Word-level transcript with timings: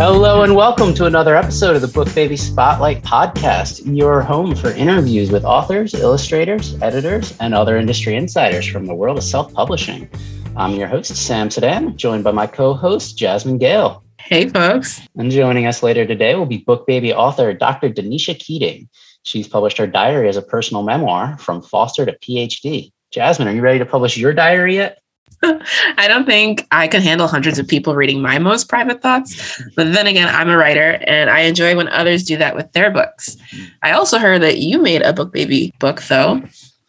Hello 0.00 0.44
and 0.44 0.56
welcome 0.56 0.94
to 0.94 1.04
another 1.04 1.36
episode 1.36 1.76
of 1.76 1.82
the 1.82 1.88
Book 1.88 2.14
Baby 2.14 2.34
Spotlight 2.34 3.02
podcast, 3.02 3.82
your 3.84 4.22
home 4.22 4.56
for 4.56 4.70
interviews 4.70 5.30
with 5.30 5.44
authors, 5.44 5.92
illustrators, 5.92 6.74
editors, 6.80 7.36
and 7.38 7.52
other 7.52 7.76
industry 7.76 8.16
insiders 8.16 8.66
from 8.66 8.86
the 8.86 8.94
world 8.94 9.18
of 9.18 9.24
self 9.24 9.52
publishing. 9.52 10.08
I'm 10.56 10.72
your 10.72 10.88
host, 10.88 11.14
Sam 11.16 11.50
Sedan, 11.50 11.98
joined 11.98 12.24
by 12.24 12.30
my 12.30 12.46
co 12.46 12.72
host, 12.72 13.18
Jasmine 13.18 13.58
Gale. 13.58 14.02
Hey, 14.18 14.48
folks. 14.48 15.02
And 15.18 15.30
joining 15.30 15.66
us 15.66 15.82
later 15.82 16.06
today 16.06 16.34
will 16.34 16.46
be 16.46 16.64
Book 16.64 16.86
Baby 16.86 17.12
author 17.12 17.52
Dr. 17.52 17.90
Denisha 17.90 18.38
Keating. 18.38 18.88
She's 19.24 19.48
published 19.48 19.76
her 19.76 19.86
diary 19.86 20.30
as 20.30 20.38
a 20.38 20.42
personal 20.42 20.82
memoir 20.82 21.36
from 21.36 21.60
foster 21.60 22.06
to 22.06 22.16
PhD. 22.20 22.90
Jasmine, 23.10 23.48
are 23.48 23.54
you 23.54 23.60
ready 23.60 23.80
to 23.80 23.84
publish 23.84 24.16
your 24.16 24.32
diary 24.32 24.76
yet? 24.76 24.98
I 25.42 26.06
don't 26.06 26.26
think 26.26 26.66
I 26.70 26.86
can 26.86 27.00
handle 27.00 27.26
hundreds 27.26 27.58
of 27.58 27.66
people 27.66 27.94
reading 27.94 28.20
my 28.20 28.38
most 28.38 28.68
private 28.68 29.00
thoughts. 29.00 29.62
But 29.74 29.92
then 29.92 30.06
again, 30.06 30.28
I'm 30.28 30.50
a 30.50 30.56
writer 30.56 31.02
and 31.06 31.30
I 31.30 31.40
enjoy 31.40 31.76
when 31.76 31.88
others 31.88 32.24
do 32.24 32.36
that 32.36 32.54
with 32.54 32.70
their 32.72 32.90
books. 32.90 33.36
I 33.82 33.92
also 33.92 34.18
heard 34.18 34.42
that 34.42 34.58
you 34.58 34.80
made 34.80 35.02
a 35.02 35.12
book 35.12 35.32
baby 35.32 35.72
book, 35.78 36.02
though. 36.02 36.42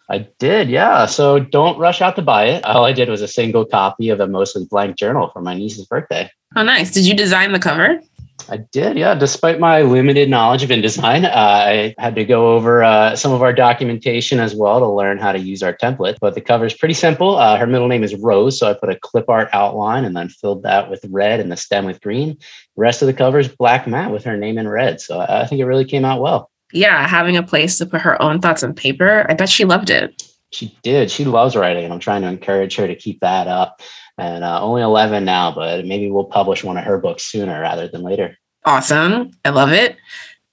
I 0.09 0.27
did, 0.39 0.69
yeah. 0.69 1.05
So 1.05 1.39
don't 1.39 1.79
rush 1.79 2.01
out 2.01 2.17
to 2.17 2.21
buy 2.21 2.45
it. 2.45 2.65
All 2.65 2.83
I 2.83 2.91
did 2.91 3.07
was 3.07 3.21
a 3.21 3.27
single 3.27 3.65
copy 3.65 4.09
of 4.09 4.19
a 4.19 4.27
mostly 4.27 4.65
blank 4.65 4.97
journal 4.97 5.29
for 5.31 5.41
my 5.41 5.55
niece's 5.55 5.85
birthday. 5.85 6.29
Oh, 6.57 6.63
nice. 6.63 6.91
Did 6.91 7.07
you 7.07 7.13
design 7.13 7.53
the 7.53 7.59
cover? 7.59 8.01
I 8.49 8.57
did, 8.57 8.97
yeah. 8.97 9.15
Despite 9.15 9.59
my 9.59 9.81
limited 9.81 10.29
knowledge 10.29 10.63
of 10.63 10.69
InDesign, 10.69 11.25
uh, 11.25 11.29
I 11.33 11.95
had 11.97 12.15
to 12.15 12.25
go 12.25 12.53
over 12.53 12.83
uh, 12.83 13.15
some 13.15 13.31
of 13.31 13.41
our 13.41 13.53
documentation 13.53 14.39
as 14.39 14.55
well 14.55 14.79
to 14.79 14.87
learn 14.87 15.17
how 15.17 15.31
to 15.31 15.39
use 15.39 15.63
our 15.63 15.73
template. 15.73 16.17
But 16.19 16.35
the 16.35 16.41
cover 16.41 16.65
is 16.65 16.73
pretty 16.73 16.93
simple. 16.93 17.37
Uh, 17.37 17.57
her 17.57 17.67
middle 17.67 17.87
name 17.87 18.03
is 18.03 18.15
Rose, 18.15 18.59
so 18.59 18.69
I 18.69 18.73
put 18.73 18.89
a 18.89 18.99
clip 18.99 19.29
art 19.29 19.49
outline 19.53 20.05
and 20.05 20.15
then 20.15 20.29
filled 20.29 20.63
that 20.63 20.89
with 20.89 21.05
red 21.09 21.39
and 21.39 21.51
the 21.51 21.57
stem 21.57 21.85
with 21.85 22.01
green. 22.01 22.37
The 22.75 22.81
rest 22.81 23.01
of 23.01 23.07
the 23.07 23.13
cover 23.13 23.39
is 23.39 23.47
black 23.47 23.87
matte 23.87 24.11
with 24.11 24.23
her 24.25 24.37
name 24.37 24.57
in 24.57 24.67
red. 24.67 25.01
So 25.01 25.19
I 25.19 25.45
think 25.45 25.59
it 25.59 25.65
really 25.65 25.85
came 25.85 26.05
out 26.05 26.21
well. 26.21 26.49
Yeah, 26.73 27.07
having 27.07 27.37
a 27.37 27.43
place 27.43 27.77
to 27.79 27.85
put 27.85 28.01
her 28.01 28.21
own 28.21 28.39
thoughts 28.39 28.63
on 28.63 28.73
paper, 28.73 29.25
I 29.29 29.33
bet 29.33 29.49
she 29.49 29.65
loved 29.65 29.89
it. 29.89 30.23
She 30.51 30.77
did. 30.83 31.09
She 31.09 31.23
loves 31.23 31.55
writing, 31.55 31.85
and 31.85 31.93
I'm 31.93 31.99
trying 31.99 32.23
to 32.23 32.27
encourage 32.27 32.75
her 32.75 32.87
to 32.87 32.95
keep 32.95 33.21
that 33.21 33.47
up 33.47 33.81
and 34.17 34.43
uh, 34.43 34.61
only 34.61 34.81
11 34.81 35.25
now, 35.25 35.53
but 35.53 35.85
maybe 35.85 36.09
we'll 36.09 36.25
publish 36.25 36.63
one 36.63 36.77
of 36.77 36.83
her 36.83 36.97
books 36.97 37.23
sooner 37.23 37.59
rather 37.61 37.87
than 37.87 38.01
later. 38.03 38.37
Awesome. 38.65 39.31
I 39.43 39.49
love 39.49 39.71
it. 39.71 39.97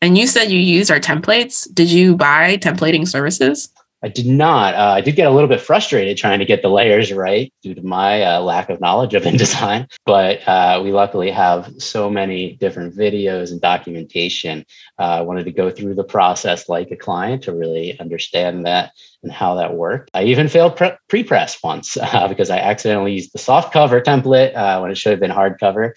And 0.00 0.16
you 0.16 0.26
said 0.26 0.50
you 0.50 0.58
use 0.58 0.90
our 0.90 1.00
templates. 1.00 1.72
Did 1.74 1.90
you 1.90 2.16
buy 2.16 2.56
templating 2.56 3.06
services? 3.06 3.68
I 4.02 4.08
did 4.08 4.26
not. 4.26 4.74
Uh, 4.74 4.92
I 4.96 5.00
did 5.00 5.16
get 5.16 5.26
a 5.26 5.30
little 5.30 5.48
bit 5.48 5.60
frustrated 5.60 6.16
trying 6.16 6.38
to 6.38 6.44
get 6.44 6.62
the 6.62 6.68
layers 6.68 7.12
right 7.12 7.52
due 7.62 7.74
to 7.74 7.82
my 7.82 8.22
uh, 8.22 8.40
lack 8.40 8.70
of 8.70 8.80
knowledge 8.80 9.14
of 9.14 9.22
InDesign. 9.24 9.90
But 10.06 10.46
uh, 10.46 10.80
we 10.84 10.92
luckily 10.92 11.30
have 11.30 11.72
so 11.78 12.08
many 12.08 12.54
different 12.54 12.96
videos 12.96 13.50
and 13.50 13.60
documentation. 13.60 14.64
Uh, 14.98 15.02
I 15.02 15.20
wanted 15.22 15.44
to 15.44 15.52
go 15.52 15.70
through 15.70 15.94
the 15.94 16.04
process 16.04 16.68
like 16.68 16.90
a 16.92 16.96
client 16.96 17.42
to 17.44 17.52
really 17.52 17.98
understand 17.98 18.66
that 18.66 18.92
and 19.24 19.32
how 19.32 19.56
that 19.56 19.74
worked. 19.74 20.10
I 20.14 20.24
even 20.24 20.48
failed 20.48 20.76
pre- 20.76 20.96
pre-press 21.08 21.60
once 21.62 21.96
uh, 22.00 22.28
because 22.28 22.50
I 22.50 22.58
accidentally 22.58 23.14
used 23.14 23.32
the 23.32 23.38
soft 23.38 23.72
cover 23.72 24.00
template 24.00 24.54
uh, 24.54 24.78
when 24.80 24.92
it 24.92 24.96
should 24.96 25.10
have 25.10 25.20
been 25.20 25.30
hardcover 25.32 25.92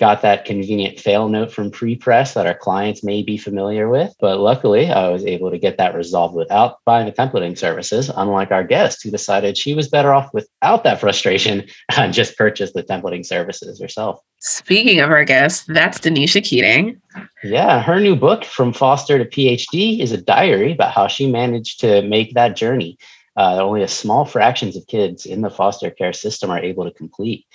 got 0.00 0.22
that 0.22 0.44
convenient 0.44 0.98
fail 0.98 1.28
note 1.28 1.52
from 1.52 1.70
pre-press 1.70 2.34
that 2.34 2.46
our 2.46 2.54
clients 2.54 3.04
may 3.04 3.22
be 3.22 3.38
familiar 3.38 3.88
with. 3.88 4.12
But 4.20 4.40
luckily, 4.40 4.90
I 4.90 5.08
was 5.08 5.24
able 5.24 5.50
to 5.50 5.58
get 5.58 5.78
that 5.78 5.94
resolved 5.94 6.34
without 6.34 6.78
buying 6.84 7.06
the 7.06 7.12
templating 7.12 7.56
services, 7.56 8.10
unlike 8.14 8.50
our 8.50 8.64
guest 8.64 9.02
who 9.02 9.10
decided 9.10 9.56
she 9.56 9.74
was 9.74 9.88
better 9.88 10.12
off 10.12 10.34
without 10.34 10.82
that 10.84 11.00
frustration 11.00 11.66
and 11.96 12.12
just 12.12 12.36
purchased 12.36 12.74
the 12.74 12.82
templating 12.82 13.24
services 13.24 13.80
herself. 13.80 14.20
Speaking 14.40 15.00
of 15.00 15.10
our 15.10 15.24
guest, 15.24 15.66
that's 15.68 15.98
Denisha 16.00 16.44
Keating. 16.44 17.00
Yeah, 17.44 17.80
her 17.80 18.00
new 18.00 18.16
book, 18.16 18.44
From 18.44 18.72
Foster 18.72 19.18
to 19.18 19.24
PhD, 19.24 20.00
is 20.00 20.12
a 20.12 20.20
diary 20.20 20.72
about 20.72 20.92
how 20.92 21.06
she 21.06 21.30
managed 21.30 21.80
to 21.80 22.02
make 22.02 22.34
that 22.34 22.56
journey. 22.56 22.98
Uh, 23.36 23.58
only 23.60 23.82
a 23.82 23.88
small 23.88 24.24
fractions 24.24 24.76
of 24.76 24.86
kids 24.86 25.26
in 25.26 25.40
the 25.40 25.50
foster 25.50 25.90
care 25.90 26.12
system 26.12 26.50
are 26.50 26.60
able 26.60 26.84
to 26.84 26.92
complete. 26.92 27.46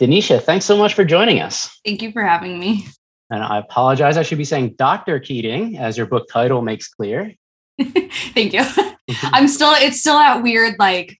Denisha, 0.00 0.42
thanks 0.42 0.66
so 0.66 0.76
much 0.76 0.94
for 0.94 1.04
joining 1.04 1.40
us. 1.40 1.80
Thank 1.84 2.02
you 2.02 2.12
for 2.12 2.22
having 2.22 2.58
me. 2.58 2.86
And 3.30 3.42
I 3.42 3.58
apologize. 3.58 4.16
I 4.16 4.22
should 4.22 4.38
be 4.38 4.44
saying 4.44 4.74
Dr. 4.78 5.18
Keating, 5.18 5.78
as 5.78 5.96
your 5.96 6.06
book 6.06 6.28
title 6.30 6.62
makes 6.62 6.88
clear. 6.88 7.32
Thank 7.80 8.52
you. 8.52 8.62
I'm 9.24 9.48
still, 9.48 9.72
it's 9.72 10.00
still 10.00 10.18
that 10.18 10.42
weird, 10.42 10.76
like 10.78 11.18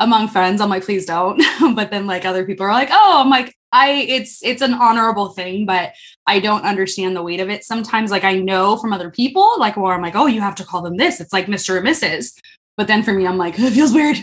among 0.00 0.28
friends. 0.28 0.60
I'm 0.60 0.70
like, 0.70 0.84
please 0.84 1.06
don't. 1.06 1.42
but 1.74 1.90
then 1.90 2.06
like 2.06 2.24
other 2.24 2.44
people 2.44 2.66
are 2.66 2.72
like, 2.72 2.88
oh, 2.90 3.22
I'm 3.22 3.30
like, 3.30 3.54
I, 3.72 3.90
it's, 3.92 4.42
it's 4.42 4.62
an 4.62 4.74
honorable 4.74 5.30
thing, 5.30 5.66
but 5.66 5.92
I 6.26 6.40
don't 6.40 6.64
understand 6.64 7.14
the 7.14 7.22
weight 7.22 7.40
of 7.40 7.50
it. 7.50 7.64
Sometimes 7.64 8.10
like 8.10 8.24
I 8.24 8.36
know 8.36 8.76
from 8.76 8.92
other 8.92 9.10
people, 9.10 9.54
like, 9.58 9.76
where 9.76 9.92
I'm 9.92 10.02
like, 10.02 10.16
oh, 10.16 10.26
you 10.26 10.40
have 10.40 10.54
to 10.56 10.64
call 10.64 10.82
them 10.82 10.96
this. 10.96 11.20
It's 11.20 11.32
like 11.32 11.46
Mr. 11.46 11.76
or 11.76 11.82
Mrs. 11.82 12.34
But 12.76 12.86
then 12.86 13.02
for 13.02 13.12
me, 13.12 13.26
I'm 13.26 13.36
like, 13.36 13.58
it 13.58 13.72
feels 13.72 13.92
weird. 13.92 14.16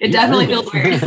it 0.00 0.12
definitely 0.12 0.46
feels 0.46 0.72
weird. 0.72 1.02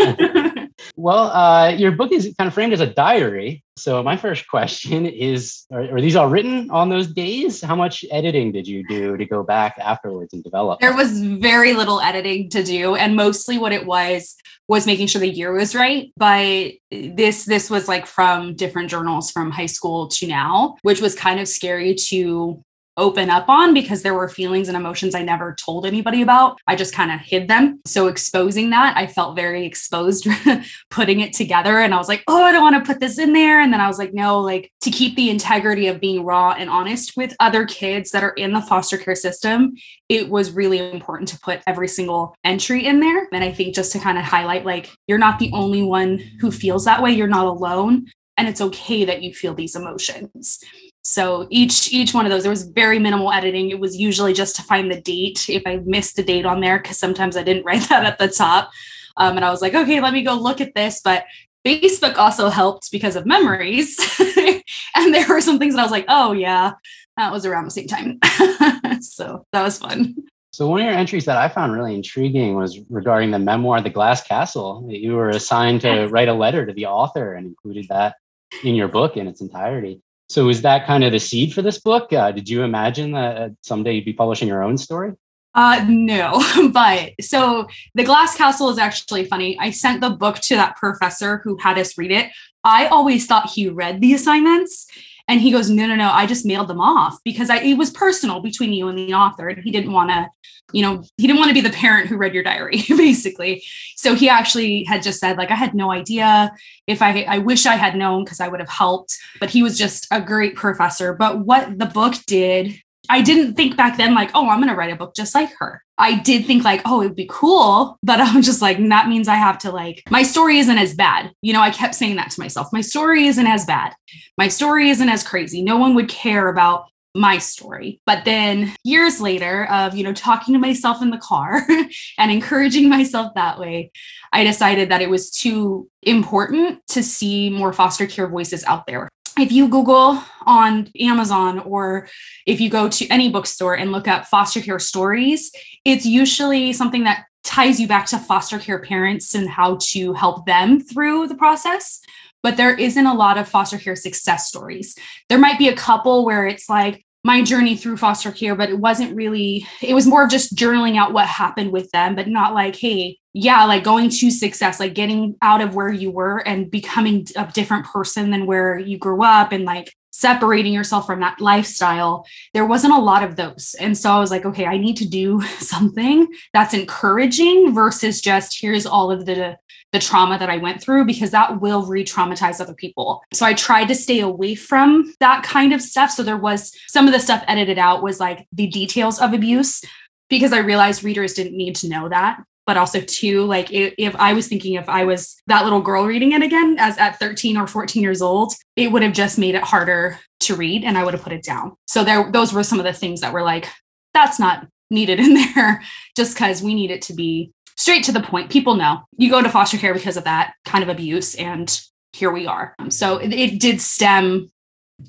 Well, 1.00 1.32
uh, 1.32 1.70
your 1.70 1.94
book 1.94 2.12
is 2.12 2.36
kind 2.38 2.50
of 2.50 2.54
framed 2.54 2.74
as 2.74 2.82
a 2.82 2.86
diary. 2.86 3.64
So 3.78 4.04
my 4.04 4.18
first 4.18 4.50
question 4.50 5.06
is: 5.06 5.66
are, 5.72 5.96
are, 5.96 6.02
these 6.02 6.18
all 6.18 6.28
written 6.28 6.70
on 6.72 6.90
those 6.90 7.08
days? 7.08 7.62
How 7.62 7.78
much 7.78 8.04
editing 8.12 8.52
did 8.52 8.68
you 8.68 8.86
do 8.86 9.16
to 9.16 9.26
go 9.26 9.42
back 9.42 9.78
afterwards 9.80 10.34
and 10.34 10.44
develop? 10.44 10.82
There 10.82 10.94
was 10.94 11.22
very 11.22 11.72
little 11.72 12.02
editing 12.02 12.50
to 12.50 12.64
do, 12.64 12.96
and 12.96 13.16
mostly 13.16 13.58
what 13.58 13.72
it 13.72 13.86
was 13.86 14.36
was 14.68 14.86
making 14.86 15.08
sure 15.08 15.22
the 15.22 15.30
year 15.30 15.54
was 15.54 15.74
right. 15.74 16.12
But 16.18 16.74
this 16.92 17.46
this 17.46 17.70
was 17.70 17.88
like 17.88 18.06
from 18.06 18.56
different 18.56 18.90
journals 18.90 19.32
from 19.32 19.52
high 19.52 19.68
school 19.68 20.10
to 20.10 20.28
now, 20.28 20.76
which 20.82 21.00
was 21.00 21.16
kind 21.16 21.40
of 21.40 21.48
scary 21.48 21.96
to 22.10 22.62
open 23.00 23.30
up 23.30 23.50
on 23.50 23.74
because 23.74 24.04
there 24.04 24.14
were 24.14 24.30
feelings 24.30 24.68
and 24.68 24.78
emotions 24.78 25.16
I 25.16 25.24
never 25.24 25.56
told 25.56 25.86
anybody 25.86 26.22
about. 26.22 26.60
I 26.68 26.76
just 26.76 26.94
kind 26.94 27.12
of 27.12 27.20
hid 27.20 27.48
them. 27.48 27.82
So 27.86 28.08
exposing 28.08 28.70
that, 28.70 28.96
I 28.98 29.08
felt 29.08 29.36
very 29.36 29.66
exposed 29.66 30.28
putting 30.92 31.22
it 31.22 31.34
together. 31.34 31.80
And 31.80 31.94
I 31.94 31.98
was 31.98 32.08
like, 32.08 32.24
oh, 32.28 32.44
I 32.44 32.52
don't 32.52 32.62
want 32.62 32.84
to 32.84 32.92
put 32.92 33.00
this 33.00 33.18
in 33.18 33.34
there. 33.34 33.62
And 33.62 33.74
then 33.74 33.82
I 33.82 33.88
was 33.88 33.98
like, 33.98 34.14
no, 34.14 34.40
like 34.40 34.72
to 34.82 34.92
keep 34.92 35.16
the 35.16 35.30
integrity 35.30 35.88
of 35.88 36.00
being 36.00 36.24
raw 36.24 36.52
and 36.52 36.70
honest 36.70 37.18
with 37.18 37.36
other 37.40 37.66
kids 37.66 38.12
that 38.12 38.24
are 38.24 38.34
in 38.34 38.54
the 38.54 38.62
foster 38.62 38.98
care 38.98 39.16
system, 39.16 39.74
it 40.10 40.30
was 40.30 40.52
really 40.52 40.78
important 40.78 41.30
to 41.30 41.40
put 41.40 41.62
every 41.66 41.88
single 41.88 42.36
entry 42.44 42.86
in 42.86 43.00
there. 43.00 43.28
And 43.32 43.44
I 43.44 43.52
think 43.52 43.74
just 43.76 43.92
to 43.94 44.00
kind 44.00 44.18
of 44.18 44.24
highlight, 44.26 44.66
like, 44.66 44.90
you're 45.08 45.18
not 45.18 45.40
the 45.40 45.52
only 45.54 45.84
one 45.84 46.20
who 46.40 46.52
feels 46.52 46.86
that 46.86 47.02
way. 47.02 47.12
You're 47.12 47.28
not 47.28 47.48
alone. 47.48 48.08
And 48.38 48.48
it's 48.48 48.62
okay 48.62 49.04
that 49.06 49.22
you 49.22 49.34
feel 49.34 49.54
these 49.54 49.76
emotions 49.76 50.60
so 51.02 51.48
each 51.50 51.92
each 51.92 52.14
one 52.14 52.26
of 52.26 52.32
those 52.32 52.44
there 52.44 52.50
was 52.50 52.64
very 52.64 53.00
minimal 53.00 53.32
editing. 53.32 53.70
It 53.70 53.80
was 53.80 53.98
usually 53.98 54.34
just 54.34 54.56
to 54.58 54.64
find 54.64 54.92
the 54.92 55.02
date. 55.02 55.50
If 55.50 55.64
i 55.66 55.78
missed 55.86 56.16
the 56.16 56.24
date 56.24 56.46
on 56.46 56.62
there 56.62 56.80
because 56.80 56.98
sometimes 56.98 57.38
i 57.38 57.44
didn't 57.44 57.64
write 57.66 57.88
that 57.90 58.06
at 58.06 58.20
the 58.20 58.28
top. 58.28 58.72
Um, 59.18 59.36
and 59.36 59.46
i 59.46 59.50
was 59.50 59.62
like 59.62 59.74
okay 59.74 60.02
let 60.02 60.14
me 60.14 60.24
go 60.24 60.36
look 60.36 60.62
at 60.62 60.76
this. 60.76 61.02
But 61.04 61.26
facebook 61.66 62.18
also 62.18 62.50
helped 62.50 62.92
because 62.92 63.16
of 63.16 63.26
memories. 63.26 63.98
And 64.96 65.14
there 65.14 65.28
were 65.28 65.42
some 65.42 65.58
things 65.58 65.74
that 65.74 65.82
i 65.82 65.84
was 65.84 65.92
like 65.92 66.06
oh 66.08 66.32
yeah 66.32 66.74
that 67.18 67.32
was 67.32 67.46
around 67.46 67.66
the 67.66 67.72
same 67.72 67.88
time. 67.88 68.20
So 69.02 69.46
that 69.54 69.64
was 69.64 69.78
fun. 69.78 70.16
So 70.52 70.68
one 70.68 70.82
of 70.82 70.86
your 70.86 70.96
entries 70.96 71.26
that 71.26 71.38
I 71.38 71.48
found 71.48 71.72
really 71.72 71.96
intriguing 71.96 72.56
was 72.56 72.80
regarding 72.90 73.32
the 73.32 73.40
memoir 73.40 73.82
The 73.82 73.90
Glass 73.90 74.22
Castle. 74.24 74.86
You 74.90 75.14
were 75.14 75.30
assigned 75.30 75.82
to 75.82 76.08
write 76.08 76.28
a 76.28 76.34
letter 76.34 76.66
to 76.66 76.74
the 76.74 76.88
author 76.88 77.34
and 77.34 77.48
included 77.48 77.88
that 77.90 78.16
in 78.64 78.76
your 78.76 78.88
book 78.88 79.16
in 79.16 79.28
its 79.28 79.42
entirety. 79.42 80.02
So 80.30 80.50
is 80.50 80.62
that 80.62 80.86
kind 80.86 81.04
of 81.04 81.12
the 81.12 81.20
seed 81.20 81.54
for 81.54 81.62
this 81.62 81.80
book? 81.80 82.14
Uh, 82.14 82.32
did 82.32 82.48
you 82.48 82.64
imagine 82.64 83.12
that 83.14 83.52
someday 83.64 83.94
you'd 83.94 84.06
be 84.06 84.14
publishing 84.14 84.48
your 84.48 84.64
own 84.64 84.78
story? 84.78 85.14
Uh, 85.56 85.84
no, 85.90 86.44
but 86.72 87.12
so 87.20 87.68
the 87.96 88.04
glass 88.04 88.38
castle 88.38 88.70
is 88.70 88.78
actually 88.78 89.26
funny. 89.26 89.58
I 89.60 89.72
sent 89.72 90.02
the 90.02 90.12
book 90.12 90.38
to 90.42 90.56
that 90.56 90.76
professor 90.76 91.42
who 91.44 91.58
had 91.58 91.80
us 91.80 91.98
read 91.98 92.12
it. 92.12 92.32
I 92.64 92.88
always 92.88 93.26
thought 93.26 93.50
he 93.50 93.70
read 93.70 94.02
the 94.02 94.14
assignments 94.14 94.88
and 95.30 95.40
he 95.40 95.52
goes, 95.52 95.70
no, 95.70 95.86
no, 95.86 95.96
no, 95.96 96.10
I 96.10 96.26
just 96.26 96.44
mailed 96.44 96.68
them 96.68 96.82
off 96.82 97.20
because 97.24 97.52
I, 97.52 97.58
it 97.58 97.76
was 97.76 97.92
personal 97.92 98.40
between 98.40 98.74
you 98.74 98.88
and 98.88 98.98
the 98.98 99.14
author. 99.14 99.48
And 99.48 99.64
he 99.64 99.70
didn't 99.70 99.92
want 99.92 100.10
to, 100.10 100.28
you 100.74 100.82
know, 100.82 101.04
he 101.18 101.28
didn't 101.28 101.38
want 101.38 101.50
to 101.50 101.54
be 101.54 101.62
the 101.62 101.70
parent 101.70 102.08
who 102.08 102.18
read 102.18 102.34
your 102.34 102.42
diary, 102.42 102.82
basically. 102.90 103.64
So 103.96 104.16
he 104.16 104.28
actually 104.28 104.86
had 104.86 105.04
just 105.04 105.20
said, 105.20 105.38
like, 105.38 105.52
I 105.52 105.56
had 105.56 105.76
no 105.76 105.92
idea 105.92 106.52
if 106.88 107.04
I, 107.04 107.22
I 107.30 107.38
wish 107.38 107.68
I 107.68 107.76
had 107.76 107.96
known 107.96 108.24
because 108.24 108.40
I 108.40 108.48
would 108.48 108.60
have 108.60 108.70
helped. 108.70 109.16
But 109.40 109.52
he 109.52 109.62
was 109.62 109.78
just 109.78 110.08
a 110.10 110.20
great 110.20 110.56
professor. 110.56 111.14
But 111.14 111.46
what 111.46 111.78
the 111.78 111.86
book 111.86 112.16
did 112.26 112.82
I 113.08 113.22
didn't 113.22 113.56
think 113.56 113.78
back 113.78 113.98
then, 113.98 114.14
like, 114.14 114.32
oh, 114.34 114.50
I'm 114.50 114.60
going 114.60 114.70
to 114.70 114.76
write 114.76 114.92
a 114.92 114.96
book 114.96 115.16
just 115.16 115.34
like 115.34 115.52
her. 115.60 115.84
I 115.98 116.20
did 116.20 116.46
think, 116.46 116.64
like, 116.64 116.82
oh, 116.86 117.02
it 117.02 117.06
would 117.06 117.16
be 117.16 117.30
cool. 117.30 117.98
But 118.04 118.20
I'm 118.22 118.42
just 118.42 118.62
like, 118.62 118.78
that 118.90 119.08
means 119.08 119.28
I 119.28 119.36
have 119.36 119.58
to, 119.60 119.72
like, 119.72 120.04
my 120.10 120.24
story 120.24 120.60
isn't 120.60 120.78
as 120.78 120.94
bad. 120.94 121.32
You 121.42 121.54
know, 121.54 121.62
I 121.62 121.72
kept 121.72 121.96
saying 121.96 122.18
that 122.18 122.32
to 122.32 122.42
myself. 122.42 122.68
My 122.74 122.82
story 122.82 123.28
isn't 123.28 123.48
as 123.48 123.66
bad. 123.66 123.94
My 124.38 124.48
story 124.48 124.90
isn't 124.90 125.10
as 125.10 125.24
crazy. 125.24 125.62
No 125.62 125.78
one 125.78 125.96
would 125.96 126.10
care 126.10 126.50
about 126.50 126.86
my 127.16 127.40
story. 127.40 128.00
But 128.06 128.24
then 128.26 128.76
years 128.84 129.20
later 129.20 129.66
of, 129.66 129.96
you 129.96 130.04
know, 130.04 130.14
talking 130.14 130.54
to 130.54 130.60
myself 130.60 131.02
in 131.02 131.10
the 131.10 131.18
car 131.18 131.66
and 132.18 132.32
encouraging 132.32 132.88
myself 132.88 133.34
that 133.34 133.60
way, 133.60 133.92
I 134.32 134.44
decided 134.44 134.90
that 134.90 135.02
it 135.02 135.10
was 135.10 135.32
too 135.32 135.90
important 136.04 136.86
to 136.90 137.02
see 137.02 137.50
more 137.50 137.74
foster 137.74 138.06
care 138.06 138.28
voices 138.28 138.64
out 138.64 138.86
there 138.86 139.10
if 139.42 139.52
you 139.52 139.68
Google 139.68 140.22
on 140.46 140.90
Amazon 141.00 141.60
or 141.60 142.08
if 142.46 142.60
you 142.60 142.70
go 142.70 142.90
to 142.90 143.08
any 143.08 143.30
bookstore 143.30 143.76
and 143.76 143.92
look 143.92 144.08
up 144.08 144.26
foster 144.26 144.62
care 144.62 144.80
stories, 144.80 145.52
it's 145.86 146.06
usually 146.06 146.74
something 146.74 147.04
that 147.04 147.26
ties 147.44 147.80
you 147.80 147.88
back 147.88 148.06
to 148.08 148.20
foster 148.20 148.60
care 148.60 148.80
parents 148.80 149.34
and 149.34 149.50
how 149.50 149.78
to 149.82 150.14
help 150.14 150.46
them 150.46 150.80
through 150.80 151.28
the 151.28 151.36
process. 151.36 152.00
But 152.42 152.58
there 152.58 152.76
isn't 152.76 153.06
a 153.06 153.14
lot 153.14 153.38
of 153.38 153.50
foster 153.50 153.78
care 153.78 153.96
success 153.96 154.48
stories. 154.48 154.96
There 155.28 155.40
might 155.40 155.60
be 155.60 155.68
a 155.68 155.76
couple 155.76 156.26
where 156.26 156.46
it's 156.46 156.70
like, 156.70 157.06
my 157.30 157.44
journey 157.44 157.76
through 157.76 157.96
foster 157.96 158.32
care, 158.32 158.56
but 158.56 158.72
it 158.72 158.80
wasn't 158.80 159.16
really, 159.16 159.64
it 159.84 159.94
was 159.94 160.08
more 160.08 160.24
of 160.24 160.32
just 160.32 160.56
journaling 160.56 160.98
out 160.98 161.14
what 161.14 161.28
happened 161.28 161.72
with 161.72 161.92
them, 161.92 162.16
but 162.16 162.28
not 162.28 162.56
like, 162.56 162.76
hey, 162.76 163.20
yeah, 163.34 163.66
like 163.66 163.84
going 163.84 164.10
to 164.10 164.32
success, 164.32 164.80
like 164.80 164.96
getting 164.96 165.36
out 165.44 165.62
of 165.62 165.76
where 165.76 165.94
you 165.94 166.10
were 166.10 166.40
and 166.40 166.72
becoming 166.72 167.28
a 167.36 167.46
different 167.54 167.86
person 167.86 168.32
than 168.32 168.48
where 168.48 168.80
you 168.80 168.98
grew 168.98 169.24
up 169.24 169.52
and 169.52 169.64
like 169.64 169.94
separating 170.20 170.74
yourself 170.74 171.06
from 171.06 171.22
that 171.22 171.40
lifestyle. 171.40 172.26
There 172.54 172.66
wasn't 172.66 172.94
a 172.94 173.00
lot 173.00 173.24
of 173.24 173.38
those. 173.38 173.76
And 173.80 173.98
so 173.98 174.12
I 174.12 174.20
was 174.20 174.32
like, 174.32 174.46
okay, 174.46 174.66
I 174.66 174.78
need 174.78 174.98
to 174.98 175.08
do 175.08 175.42
something 175.60 176.28
that's 176.54 176.74
encouraging 176.74 177.74
versus 177.74 178.22
just 178.22 178.60
here's 178.60 178.86
all 178.86 179.12
of 179.12 179.26
the 179.26 179.58
the 179.92 180.00
trauma 180.00 180.38
that 180.38 180.52
I 180.52 180.58
went 180.58 180.84
through 180.84 181.06
because 181.06 181.32
that 181.32 181.62
will 181.62 181.84
re 181.86 182.04
traumatize 182.04 182.62
other 182.62 182.76
people. 182.76 183.24
So 183.34 183.44
I 183.46 183.56
tried 183.56 183.88
to 183.88 183.96
stay 183.96 184.20
away 184.20 184.54
from 184.54 185.12
that 185.20 185.42
kind 185.42 185.74
of 185.74 185.82
stuff. 185.82 186.12
So 186.12 186.22
there 186.22 186.38
was 186.38 186.78
some 186.88 187.08
of 187.08 187.14
the 187.14 187.20
stuff 187.20 187.44
edited 187.48 187.80
out 187.80 188.04
was 188.04 188.20
like 188.20 188.48
the 188.52 188.68
details 188.68 189.20
of 189.20 189.34
abuse 189.34 189.84
because 190.30 190.54
I 190.54 190.60
realized 190.60 191.04
readers 191.04 191.34
didn't 191.34 191.58
need 191.58 191.76
to 191.78 191.90
know 191.90 192.08
that. 192.08 192.44
But 192.70 192.78
also, 192.78 193.02
too, 193.02 193.46
like 193.46 193.70
if, 193.72 194.16
I 194.18 194.34
was 194.34 194.48
thinking 194.48 194.76
if 194.76 194.88
I 194.88 195.04
was 195.04 195.42
that 195.48 195.64
little 195.64 195.82
girl 195.82 196.06
reading 196.06 196.34
it 196.34 196.44
again 196.44 196.76
as 196.78 197.00
at 197.00 197.18
13 197.18 197.58
or 197.58 197.66
14 197.66 198.04
years 198.04 198.22
old, 198.22 198.54
it 198.76 198.92
would 198.92 199.02
have 199.02 199.14
just 199.14 199.40
made 199.40 199.56
it 199.56 199.64
harder 199.64 200.20
to 200.42 200.56
read 200.56 200.84
and 200.84 200.96
I 200.96 201.04
would 201.04 201.16
have 201.16 201.24
put 201.24 201.34
it 201.34 201.42
down. 201.42 201.76
So 201.88 202.04
there, 202.04 202.32
those 202.32 202.54
were 202.54 202.62
some 202.62 202.78
of 202.78 202.86
the 202.86 202.94
things 202.94 203.22
that 203.22 203.34
were 203.34 203.42
like, 203.42 203.68
that's 204.14 204.40
not 204.40 204.68
needed 204.92 205.20
in 205.20 205.34
there 205.56 205.82
just 206.16 206.36
because 206.36 206.62
we 206.62 206.76
need 206.76 206.92
it 206.92 207.02
to 207.02 207.14
be 207.16 207.52
straight 207.76 208.04
to 208.04 208.12
the 208.12 208.22
point. 208.22 208.52
People 208.52 208.76
know 208.76 209.00
you 209.18 209.32
go 209.32 209.42
to 209.42 209.50
foster 209.50 209.80
care 209.80 209.96
because 209.96 210.16
of 210.16 210.26
that 210.26 210.54
kind 210.64 210.84
of 210.84 210.90
abuse, 210.90 211.34
and 211.34 211.82
here 212.14 212.30
we 212.30 212.46
are. 212.46 212.76
So 212.90 213.18
it, 213.18 213.34
it 213.34 213.60
did 213.60 213.82
stem 213.82 214.52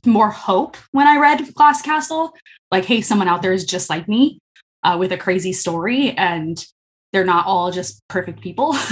more 0.07 0.31
hope 0.31 0.79
when 0.93 1.07
I 1.07 1.19
read 1.19 1.53
Glass 1.53 1.83
Castle. 1.83 2.33
Like, 2.71 2.87
hey, 2.87 3.03
someone 3.03 3.29
out 3.29 3.43
there 3.43 3.53
is 3.53 3.67
just 3.67 3.91
like 3.91 4.09
me 4.09 4.39
uh, 4.83 4.97
with 4.99 5.13
a 5.13 5.19
crazy 5.19 5.53
story, 5.53 6.13
and 6.13 6.65
they're 7.13 7.25
not 7.25 7.47
all 7.47 7.71
just 7.71 8.07
perfect 8.09 8.41
people. 8.41 8.77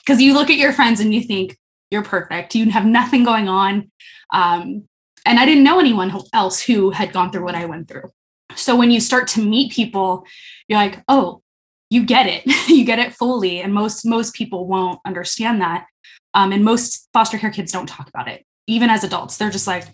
Because 0.00 0.22
you 0.22 0.34
look 0.34 0.50
at 0.50 0.56
your 0.56 0.72
friends 0.72 0.98
and 0.98 1.14
you 1.14 1.22
think 1.22 1.56
you're 1.90 2.02
perfect, 2.02 2.54
you 2.54 2.68
have 2.70 2.86
nothing 2.86 3.22
going 3.22 3.48
on. 3.48 3.90
Um, 4.32 4.88
and 5.24 5.38
I 5.38 5.44
didn't 5.44 5.62
know 5.62 5.78
anyone 5.78 6.12
else 6.32 6.60
who 6.60 6.90
had 6.90 7.12
gone 7.12 7.30
through 7.30 7.44
what 7.44 7.54
I 7.54 7.66
went 7.66 7.86
through. 7.86 8.10
So 8.56 8.74
when 8.74 8.90
you 8.90 8.98
start 8.98 9.28
to 9.28 9.44
meet 9.44 9.70
people, 9.70 10.24
you're 10.66 10.78
like, 10.78 11.04
oh, 11.06 11.42
you 11.90 12.04
get 12.04 12.26
it. 12.26 12.42
You 12.68 12.84
get 12.84 12.98
it 12.98 13.14
fully. 13.14 13.60
And 13.60 13.74
most 13.74 14.06
most 14.06 14.34
people 14.34 14.66
won't 14.66 15.00
understand 15.04 15.60
that. 15.60 15.86
Um, 16.34 16.50
and 16.52 16.64
most 16.64 17.08
foster 17.12 17.36
care 17.36 17.50
kids 17.50 17.72
don't 17.72 17.88
talk 17.88 18.08
about 18.08 18.26
it 18.26 18.44
even 18.66 18.88
as 18.88 19.04
adults. 19.04 19.36
They're 19.36 19.50
just 19.50 19.66
like 19.66 19.84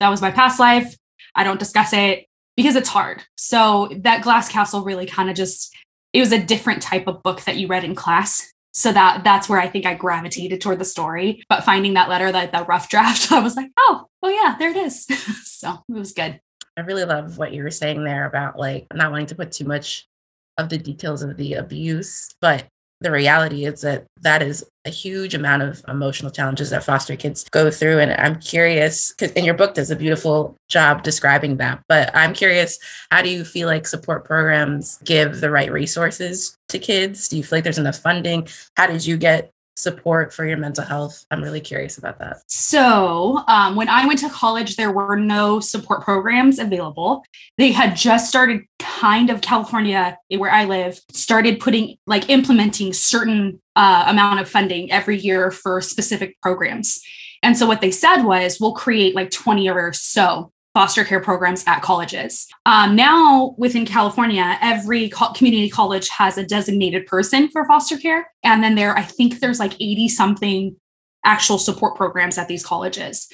that 0.00 0.08
was 0.08 0.20
my 0.20 0.30
past 0.30 0.60
life. 0.60 0.94
I 1.34 1.44
don't 1.44 1.58
discuss 1.58 1.92
it 1.92 2.26
because 2.56 2.76
it's 2.76 2.88
hard. 2.88 3.22
So 3.36 3.90
that 4.02 4.22
glass 4.22 4.48
castle 4.48 4.84
really 4.84 5.06
kind 5.06 5.30
of 5.30 5.36
just 5.36 5.74
it 6.12 6.20
was 6.20 6.32
a 6.32 6.42
different 6.42 6.82
type 6.82 7.06
of 7.06 7.22
book 7.22 7.42
that 7.42 7.56
you 7.56 7.66
read 7.66 7.84
in 7.84 7.94
class. 7.94 8.52
So 8.74 8.90
that 8.92 9.22
that's 9.22 9.50
where 9.50 9.60
i 9.60 9.68
think 9.68 9.84
i 9.84 9.92
gravitated 9.94 10.60
toward 10.60 10.78
the 10.78 10.84
story. 10.84 11.42
But 11.48 11.64
finding 11.64 11.94
that 11.94 12.08
letter 12.08 12.32
that 12.32 12.52
the 12.52 12.64
rough 12.64 12.88
draft 12.90 13.30
i 13.32 13.40
was 13.40 13.56
like 13.56 13.70
oh 13.78 14.06
oh 14.22 14.28
yeah 14.28 14.56
there 14.58 14.70
it 14.70 14.76
is. 14.76 15.06
So 15.62 15.78
it 15.88 15.92
was 15.92 16.12
good. 16.12 16.40
I 16.76 16.80
really 16.80 17.04
love 17.04 17.38
what 17.38 17.52
you 17.52 17.62
were 17.62 17.70
saying 17.70 18.02
there 18.02 18.26
about 18.26 18.58
like 18.58 18.86
not 18.92 19.12
wanting 19.12 19.26
to 19.26 19.36
put 19.36 19.52
too 19.52 19.64
much 19.64 20.08
of 20.58 20.68
the 20.68 20.78
details 20.78 21.22
of 21.22 21.36
the 21.36 21.54
abuse, 21.54 22.34
but 22.40 22.66
the 23.02 23.10
reality 23.10 23.64
is 23.64 23.80
that 23.82 24.06
that 24.20 24.42
is 24.42 24.64
a 24.84 24.90
huge 24.90 25.34
amount 25.34 25.62
of 25.62 25.82
emotional 25.88 26.30
challenges 26.30 26.70
that 26.70 26.84
foster 26.84 27.16
kids 27.16 27.44
go 27.50 27.70
through. 27.70 28.00
And 28.00 28.12
i'm 28.12 28.40
curious 28.40 29.12
because 29.12 29.32
in 29.32 29.44
your 29.44 29.54
book 29.54 29.74
does 29.74 29.90
a 29.90 29.96
beautiful 29.96 30.56
job 30.68 31.02
describing 31.02 31.58
that 31.58 31.82
but 31.88 32.10
i'm 32.14 32.32
curious 32.32 32.78
how 33.10 33.22
do 33.22 33.28
you 33.28 33.44
feel 33.44 33.68
like 33.68 33.86
support 33.86 34.24
programs 34.24 34.98
give 35.04 35.40
the 35.40 35.50
right 35.50 35.70
resources 35.70 36.56
to 36.72 36.78
kids? 36.78 37.28
Do 37.28 37.36
you 37.36 37.44
feel 37.44 37.58
like 37.58 37.64
there's 37.64 37.78
enough 37.78 37.98
funding? 37.98 38.48
How 38.76 38.86
did 38.86 39.06
you 39.06 39.16
get 39.16 39.50
support 39.82 40.32
for 40.32 40.46
your 40.46 40.56
mental 40.56 40.84
health? 40.84 41.24
I'm 41.30 41.42
really 41.42 41.60
curious 41.60 41.98
about 41.98 42.18
that. 42.20 42.42
So, 42.46 43.42
um, 43.48 43.74
when 43.76 43.88
I 43.88 44.06
went 44.06 44.20
to 44.20 44.30
college, 44.30 44.76
there 44.76 44.92
were 44.92 45.16
no 45.16 45.60
support 45.60 46.02
programs 46.02 46.58
available. 46.58 47.24
They 47.58 47.72
had 47.72 47.96
just 47.96 48.28
started, 48.28 48.62
kind 48.78 49.30
of 49.30 49.40
California, 49.40 50.18
where 50.36 50.50
I 50.50 50.64
live, 50.64 51.00
started 51.10 51.60
putting 51.60 51.96
like 52.06 52.30
implementing 52.30 52.92
certain 52.92 53.60
uh, 53.76 54.04
amount 54.06 54.40
of 54.40 54.48
funding 54.48 54.90
every 54.92 55.18
year 55.18 55.50
for 55.50 55.80
specific 55.80 56.40
programs. 56.40 57.00
And 57.42 57.56
so, 57.58 57.66
what 57.66 57.80
they 57.80 57.90
said 57.90 58.22
was, 58.22 58.58
we'll 58.60 58.74
create 58.74 59.14
like 59.14 59.30
20 59.30 59.68
or 59.68 59.92
so 59.92 60.52
foster 60.74 61.04
care 61.04 61.20
programs 61.20 61.64
at 61.66 61.82
colleges. 61.82 62.46
Um, 62.64 62.96
now, 62.96 63.54
within 63.58 63.84
California, 63.84 64.58
every 64.62 65.10
co- 65.10 65.32
community 65.32 65.68
college 65.68 66.08
has 66.08 66.38
a 66.38 66.46
designated 66.46 67.06
person 67.06 67.48
for 67.50 67.66
foster 67.66 67.98
care. 67.98 68.30
And 68.42 68.62
then 68.62 68.74
there, 68.74 68.96
I 68.96 69.02
think 69.02 69.40
there's 69.40 69.58
like 69.58 69.74
80 69.74 70.08
something 70.08 70.76
actual 71.24 71.58
support 71.58 71.96
programs 71.96 72.38
at 72.38 72.48
these 72.48 72.64
colleges. 72.64 73.28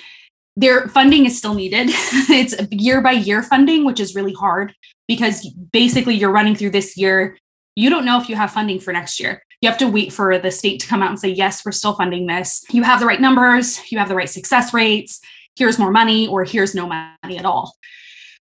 Their 0.56 0.88
funding 0.88 1.26
is 1.26 1.38
still 1.38 1.54
needed. 1.54 1.88
it's 1.90 2.56
year 2.72 3.00
by 3.00 3.12
year 3.12 3.42
funding, 3.42 3.84
which 3.84 4.00
is 4.00 4.16
really 4.16 4.34
hard 4.34 4.74
because 5.06 5.48
basically 5.72 6.14
you're 6.14 6.32
running 6.32 6.56
through 6.56 6.70
this 6.70 6.96
year. 6.96 7.38
You 7.76 7.88
don't 7.88 8.04
know 8.04 8.20
if 8.20 8.28
you 8.28 8.34
have 8.34 8.50
funding 8.50 8.80
for 8.80 8.92
next 8.92 9.20
year. 9.20 9.42
You 9.60 9.68
have 9.68 9.78
to 9.78 9.88
wait 9.88 10.12
for 10.12 10.38
the 10.38 10.50
state 10.50 10.80
to 10.80 10.88
come 10.88 11.02
out 11.02 11.10
and 11.10 11.18
say, 11.18 11.28
yes, 11.28 11.64
we're 11.64 11.72
still 11.72 11.94
funding 11.94 12.26
this. 12.26 12.64
You 12.70 12.82
have 12.82 12.98
the 12.98 13.06
right 13.06 13.20
numbers, 13.20 13.80
you 13.90 13.98
have 13.98 14.08
the 14.08 14.14
right 14.14 14.28
success 14.28 14.74
rates 14.74 15.20
here's 15.58 15.78
more 15.78 15.90
money 15.90 16.28
or 16.28 16.44
here's 16.44 16.74
no 16.74 16.86
money 16.86 17.36
at 17.36 17.44
all. 17.44 17.74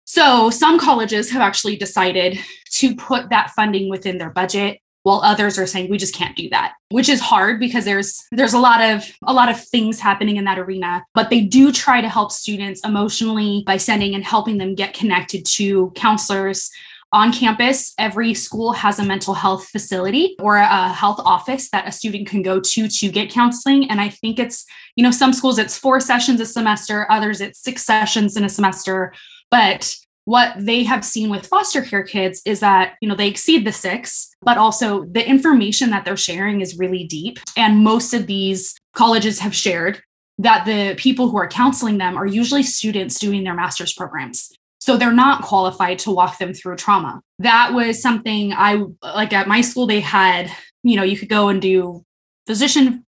So 0.05 0.49
some 0.49 0.79
colleges 0.79 1.29
have 1.31 1.41
actually 1.41 1.77
decided 1.77 2.39
to 2.71 2.95
put 2.95 3.29
that 3.29 3.51
funding 3.51 3.89
within 3.89 4.17
their 4.17 4.29
budget 4.29 4.79
while 5.03 5.21
others 5.21 5.57
are 5.57 5.65
saying 5.65 5.89
we 5.89 5.97
just 5.97 6.13
can't 6.13 6.35
do 6.35 6.47
that 6.49 6.73
which 6.89 7.09
is 7.09 7.19
hard 7.19 7.59
because 7.59 7.85
there's 7.85 8.23
there's 8.31 8.53
a 8.53 8.59
lot 8.59 8.81
of 8.81 9.03
a 9.25 9.33
lot 9.33 9.49
of 9.49 9.59
things 9.59 9.99
happening 9.99 10.35
in 10.35 10.45
that 10.45 10.59
arena 10.59 11.03
but 11.13 11.29
they 11.29 11.41
do 11.41 11.71
try 11.71 12.01
to 12.01 12.09
help 12.09 12.31
students 12.31 12.81
emotionally 12.85 13.63
by 13.65 13.77
sending 13.77 14.13
and 14.13 14.23
helping 14.23 14.57
them 14.59 14.75
get 14.75 14.93
connected 14.93 15.43
to 15.45 15.91
counselors 15.95 16.69
on 17.13 17.33
campus, 17.33 17.93
every 17.97 18.33
school 18.33 18.71
has 18.73 18.99
a 18.99 19.05
mental 19.05 19.33
health 19.33 19.67
facility 19.67 20.35
or 20.39 20.55
a 20.55 20.89
health 20.89 21.19
office 21.25 21.69
that 21.71 21.87
a 21.87 21.91
student 21.91 22.27
can 22.27 22.41
go 22.41 22.59
to 22.59 22.87
to 22.87 23.11
get 23.11 23.29
counseling. 23.29 23.89
And 23.89 23.99
I 23.99 24.09
think 24.09 24.39
it's, 24.39 24.65
you 24.95 25.03
know, 25.03 25.11
some 25.11 25.33
schools 25.33 25.57
it's 25.57 25.77
four 25.77 25.99
sessions 25.99 26.39
a 26.39 26.45
semester, 26.45 27.05
others 27.11 27.41
it's 27.41 27.61
six 27.61 27.83
sessions 27.83 28.37
in 28.37 28.43
a 28.43 28.49
semester. 28.49 29.13
But 29.49 29.93
what 30.25 30.53
they 30.57 30.83
have 30.83 31.03
seen 31.03 31.29
with 31.29 31.47
foster 31.47 31.81
care 31.81 32.03
kids 32.03 32.41
is 32.45 32.59
that, 32.61 32.93
you 33.01 33.09
know, 33.09 33.15
they 33.15 33.27
exceed 33.27 33.65
the 33.65 33.73
six, 33.73 34.29
but 34.41 34.57
also 34.57 35.03
the 35.05 35.27
information 35.27 35.89
that 35.89 36.05
they're 36.05 36.15
sharing 36.15 36.61
is 36.61 36.77
really 36.77 37.03
deep. 37.03 37.39
And 37.57 37.83
most 37.83 38.13
of 38.13 38.27
these 38.27 38.75
colleges 38.93 39.39
have 39.39 39.55
shared 39.55 40.01
that 40.37 40.65
the 40.65 40.95
people 40.95 41.29
who 41.29 41.37
are 41.37 41.47
counseling 41.47 41.97
them 41.97 42.17
are 42.17 42.25
usually 42.25 42.63
students 42.63 43.19
doing 43.19 43.43
their 43.43 43.53
master's 43.53 43.93
programs. 43.93 44.51
So 44.81 44.97
they're 44.97 45.13
not 45.13 45.43
qualified 45.43 45.99
to 45.99 46.11
walk 46.11 46.39
them 46.39 46.53
through 46.53 46.75
trauma. 46.75 47.21
That 47.39 47.73
was 47.73 48.01
something 48.01 48.51
I 48.51 48.83
like 49.01 49.31
at 49.31 49.47
my 49.47 49.61
school, 49.61 49.85
they 49.85 49.99
had, 49.99 50.51
you 50.83 50.95
know, 50.95 51.03
you 51.03 51.17
could 51.17 51.29
go 51.29 51.49
and 51.49 51.61
do 51.61 52.03
physician 52.47 53.05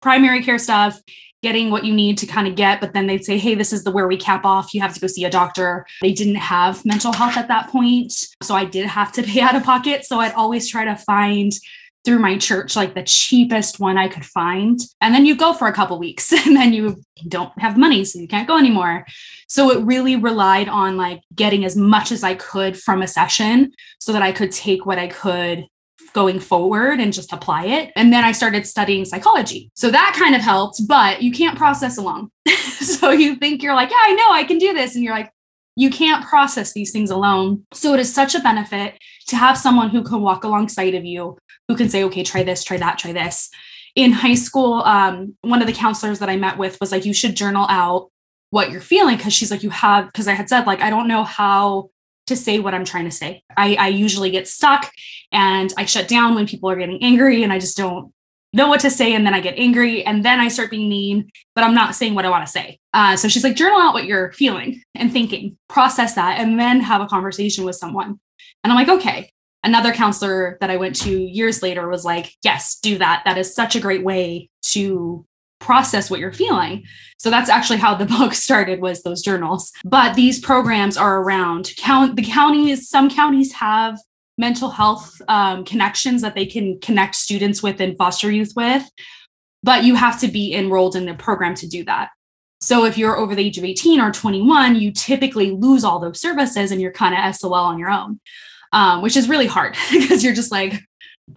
primary 0.00 0.42
care 0.42 0.58
stuff, 0.58 0.98
getting 1.42 1.70
what 1.70 1.84
you 1.84 1.94
need 1.94 2.16
to 2.18 2.26
kind 2.26 2.48
of 2.48 2.54
get, 2.54 2.80
but 2.80 2.94
then 2.94 3.06
they'd 3.06 3.24
say, 3.24 3.38
hey, 3.38 3.54
this 3.54 3.72
is 3.72 3.84
the 3.84 3.90
where 3.90 4.08
we 4.08 4.16
cap 4.16 4.46
off. 4.46 4.72
You 4.72 4.80
have 4.80 4.94
to 4.94 5.00
go 5.00 5.06
see 5.06 5.24
a 5.24 5.30
doctor. 5.30 5.86
They 6.00 6.12
didn't 6.12 6.36
have 6.36 6.84
mental 6.86 7.12
health 7.12 7.36
at 7.36 7.48
that 7.48 7.68
point. 7.68 8.12
So 8.42 8.54
I 8.54 8.64
did 8.64 8.86
have 8.86 9.12
to 9.12 9.22
pay 9.22 9.40
out 9.40 9.54
of 9.54 9.62
pocket. 9.62 10.04
So 10.06 10.20
I'd 10.20 10.32
always 10.32 10.68
try 10.68 10.86
to 10.86 10.96
find 10.96 11.52
through 12.04 12.18
my 12.18 12.38
church 12.38 12.76
like 12.76 12.94
the 12.94 13.02
cheapest 13.02 13.78
one 13.78 13.98
I 13.98 14.08
could 14.08 14.24
find. 14.24 14.80
And 15.00 15.14
then 15.14 15.26
you 15.26 15.36
go 15.36 15.52
for 15.52 15.68
a 15.68 15.72
couple 15.72 15.98
weeks 15.98 16.32
and 16.46 16.56
then 16.56 16.72
you 16.72 17.02
don't 17.28 17.52
have 17.58 17.76
money 17.76 18.04
so 18.04 18.18
you 18.18 18.28
can't 18.28 18.48
go 18.48 18.58
anymore. 18.58 19.06
So 19.48 19.70
it 19.70 19.84
really 19.84 20.16
relied 20.16 20.68
on 20.68 20.96
like 20.96 21.20
getting 21.34 21.64
as 21.64 21.76
much 21.76 22.12
as 22.12 22.22
I 22.22 22.34
could 22.34 22.78
from 22.78 23.02
a 23.02 23.08
session 23.08 23.72
so 23.98 24.12
that 24.12 24.22
I 24.22 24.32
could 24.32 24.52
take 24.52 24.86
what 24.86 24.98
I 24.98 25.08
could 25.08 25.66
going 26.12 26.40
forward 26.40 26.98
and 26.98 27.12
just 27.12 27.32
apply 27.32 27.66
it. 27.66 27.92
And 27.94 28.12
then 28.12 28.24
I 28.24 28.32
started 28.32 28.66
studying 28.66 29.04
psychology. 29.04 29.70
So 29.74 29.90
that 29.90 30.16
kind 30.18 30.34
of 30.34 30.40
helped, 30.40 30.80
but 30.88 31.22
you 31.22 31.30
can't 31.30 31.58
process 31.58 31.98
alone. 31.98 32.30
so 32.48 33.10
you 33.10 33.36
think 33.36 33.62
you're 33.62 33.74
like, 33.74 33.90
yeah, 33.90 33.96
I 34.00 34.12
know 34.14 34.32
I 34.32 34.44
can 34.44 34.58
do 34.58 34.72
this 34.72 34.94
and 34.94 35.04
you're 35.04 35.14
like 35.14 35.30
you 35.76 35.88
can't 35.88 36.26
process 36.26 36.72
these 36.72 36.92
things 36.92 37.10
alone. 37.10 37.64
So 37.72 37.94
it 37.94 38.00
is 38.00 38.12
such 38.12 38.34
a 38.34 38.40
benefit 38.40 38.98
to 39.28 39.36
have 39.36 39.56
someone 39.56 39.88
who 39.88 40.02
can 40.02 40.20
walk 40.20 40.44
alongside 40.44 40.94
of 40.94 41.04
you, 41.04 41.38
who 41.70 41.76
can 41.76 41.88
say, 41.88 42.02
okay, 42.02 42.24
try 42.24 42.42
this, 42.42 42.64
try 42.64 42.78
that, 42.78 42.98
try 42.98 43.12
this. 43.12 43.48
In 43.94 44.10
high 44.10 44.34
school, 44.34 44.82
um, 44.82 45.36
one 45.42 45.60
of 45.60 45.68
the 45.68 45.72
counselors 45.72 46.18
that 46.18 46.28
I 46.28 46.34
met 46.34 46.58
with 46.58 46.80
was 46.80 46.90
like, 46.90 47.04
you 47.04 47.14
should 47.14 47.36
journal 47.36 47.64
out 47.68 48.10
what 48.50 48.72
you're 48.72 48.80
feeling 48.80 49.16
because 49.16 49.32
she's 49.32 49.52
like 49.52 49.62
you 49.62 49.70
have 49.70 50.06
because 50.06 50.26
i 50.26 50.32
had 50.32 50.48
said 50.48 50.66
like 50.66 50.82
i 50.82 50.90
don't 50.90 51.06
know 51.06 51.22
how 51.22 51.88
to 52.26 52.34
say 52.34 52.58
what 52.58 52.74
i'm 52.74 52.84
trying 52.84 53.04
to 53.04 53.10
say. 53.10 53.42
I, 53.56 53.74
I 53.76 53.88
usually 53.88 54.30
get 54.30 54.48
stuck 54.48 54.92
and 55.30 55.72
i 55.76 55.84
shut 55.84 56.08
down 56.08 56.34
when 56.34 56.48
people 56.48 56.68
are 56.68 56.76
getting 56.76 57.00
angry 57.02 57.44
and 57.44 57.52
i 57.52 57.60
just 57.60 57.76
don't 57.76 58.12
know 58.52 58.68
what 58.68 58.80
to 58.80 58.90
say 58.90 59.14
and 59.14 59.24
then 59.24 59.34
i 59.34 59.40
get 59.40 59.56
angry 59.56 60.04
and 60.04 60.24
then 60.24 60.40
i 60.40 60.48
start 60.48 60.72
being 60.72 60.88
mean 60.88 61.30
but 61.54 61.62
i'm 61.62 61.74
not 61.74 61.94
saying 61.94 62.16
what 62.16 62.24
i 62.24 62.30
want 62.30 62.44
to 62.44 62.50
say. 62.50 62.78
Uh, 62.92 63.14
so 63.14 63.28
she's 63.28 63.44
like 63.44 63.54
journal 63.54 63.80
out 63.80 63.94
what 63.94 64.04
you're 64.04 64.32
feeling 64.32 64.82
and 64.96 65.12
thinking. 65.12 65.56
Process 65.68 66.14
that 66.14 66.40
and 66.40 66.58
then 66.58 66.80
have 66.80 67.00
a 67.00 67.06
conversation 67.06 67.64
with 67.64 67.76
someone. 67.76 68.18
And 68.64 68.72
i'm 68.72 68.74
like 68.74 68.88
okay 68.88 69.30
another 69.64 69.92
counselor 69.92 70.56
that 70.60 70.70
i 70.70 70.76
went 70.76 70.96
to 70.96 71.10
years 71.10 71.62
later 71.62 71.88
was 71.88 72.04
like 72.04 72.34
yes 72.42 72.78
do 72.80 72.98
that 72.98 73.22
that 73.24 73.38
is 73.38 73.54
such 73.54 73.76
a 73.76 73.80
great 73.80 74.04
way 74.04 74.48
to 74.62 75.24
process 75.60 76.10
what 76.10 76.18
you're 76.18 76.32
feeling. 76.32 76.82
So 77.18 77.30
that's 77.30 77.50
actually 77.50 77.78
how 77.78 77.94
the 77.94 78.06
book 78.18 78.34
started 78.34 78.80
was 78.80 79.02
those 79.02 79.22
journals. 79.22 79.72
But 79.84 80.14
these 80.14 80.40
programs 80.40 80.96
are 80.96 81.20
around 81.20 81.72
count 81.76 82.16
the 82.16 82.24
counties 82.24 82.88
some 82.88 83.08
counties 83.08 83.52
have 83.52 83.98
mental 84.36 84.70
health 84.70 85.20
um, 85.28 85.64
connections 85.64 86.22
that 86.22 86.34
they 86.34 86.46
can 86.46 86.80
connect 86.80 87.14
students 87.14 87.62
with 87.62 87.78
and 87.78 87.96
foster 87.98 88.30
youth 88.30 88.54
with, 88.56 88.90
but 89.62 89.84
you 89.84 89.94
have 89.94 90.18
to 90.18 90.28
be 90.28 90.54
enrolled 90.54 90.96
in 90.96 91.04
the 91.04 91.14
program 91.14 91.54
to 91.54 91.68
do 91.68 91.84
that. 91.84 92.08
So 92.62 92.86
if 92.86 92.96
you're 92.96 93.18
over 93.18 93.34
the 93.34 93.44
age 93.44 93.58
of 93.58 93.64
18 93.64 94.00
or 94.00 94.10
21, 94.10 94.76
you 94.76 94.92
typically 94.92 95.50
lose 95.50 95.84
all 95.84 95.98
those 95.98 96.20
services 96.20 96.72
and 96.72 96.80
you're 96.80 96.92
kind 96.92 97.14
of 97.14 97.34
SOL 97.36 97.52
on 97.52 97.78
your 97.78 97.90
own, 97.90 98.18
um, 98.72 99.02
which 99.02 99.16
is 99.16 99.28
really 99.28 99.46
hard 99.46 99.76
because 99.90 100.22
you're 100.24 100.34
just 100.34 100.52
like, 100.52 100.80